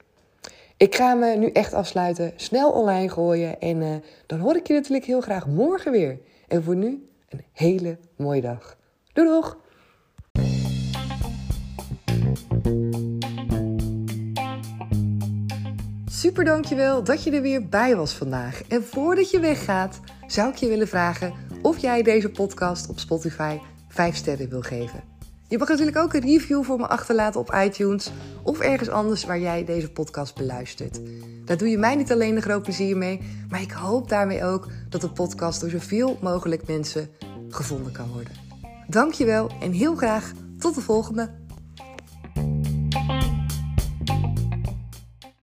Ik 0.81 0.95
ga 0.95 1.15
me 1.15 1.37
nu 1.37 1.51
echt 1.51 1.75
afsluiten, 1.75 2.33
snel 2.37 2.71
online 2.71 3.09
gooien 3.09 3.61
en 3.61 3.77
uh, 3.81 3.95
dan 4.27 4.39
hoor 4.39 4.57
ik 4.57 4.67
je 4.67 4.73
natuurlijk 4.73 5.05
heel 5.05 5.21
graag 5.21 5.47
morgen 5.47 5.93
weer. 5.93 6.19
En 6.49 6.63
voor 6.63 6.77
nu 6.77 7.09
een 7.29 7.45
hele 7.53 7.99
mooie 8.17 8.41
dag. 8.41 8.77
Doei 9.13 9.29
doeg! 9.29 9.59
Super 16.07 16.45
dankjewel 16.45 17.05
dat 17.05 17.25
je 17.25 17.31
er 17.31 17.43
weer 17.43 17.69
bij 17.69 17.97
was 17.97 18.13
vandaag. 18.13 18.63
En 18.69 18.85
voordat 18.85 19.31
je 19.31 19.41
weggaat, 19.41 20.01
zou 20.27 20.51
ik 20.51 20.57
je 20.57 20.69
willen 20.69 20.89
vragen 20.89 21.33
of 21.63 21.79
jij 21.79 22.03
deze 22.03 22.31
podcast 22.31 22.89
op 22.89 22.99
Spotify 22.99 23.59
5 23.89 24.17
sterren 24.17 24.49
wil 24.49 24.63
geven. 24.63 25.20
Je 25.51 25.59
mag 25.59 25.69
natuurlijk 25.69 25.97
ook 25.97 26.15
een 26.15 26.21
review 26.21 26.65
voor 26.65 26.79
me 26.79 26.87
achterlaten 26.87 27.41
op 27.41 27.55
iTunes 27.65 28.11
of 28.43 28.61
ergens 28.61 28.89
anders 28.89 29.25
waar 29.25 29.41
jij 29.41 29.65
deze 29.65 29.91
podcast 29.91 30.35
beluistert. 30.35 31.01
Daar 31.45 31.57
doe 31.57 31.69
je 31.69 31.79
mij 31.79 31.95
niet 31.95 32.13
alleen 32.13 32.37
een 32.37 32.43
groot 32.43 32.63
plezier 32.63 32.97
mee, 32.97 33.21
maar 33.49 33.61
ik 33.61 33.71
hoop 33.71 34.09
daarmee 34.09 34.45
ook 34.45 34.69
dat 34.89 35.01
de 35.01 35.11
podcast 35.11 35.61
door 35.61 35.71
zoveel 35.71 36.19
mogelijk 36.21 36.67
mensen 36.67 37.11
gevonden 37.49 37.93
kan 37.93 38.09
worden. 38.13 38.33
Dankjewel 38.89 39.51
en 39.61 39.73
heel 39.73 39.95
graag 39.95 40.33
tot 40.59 40.75
de 40.75 40.81
volgende. 40.81 41.40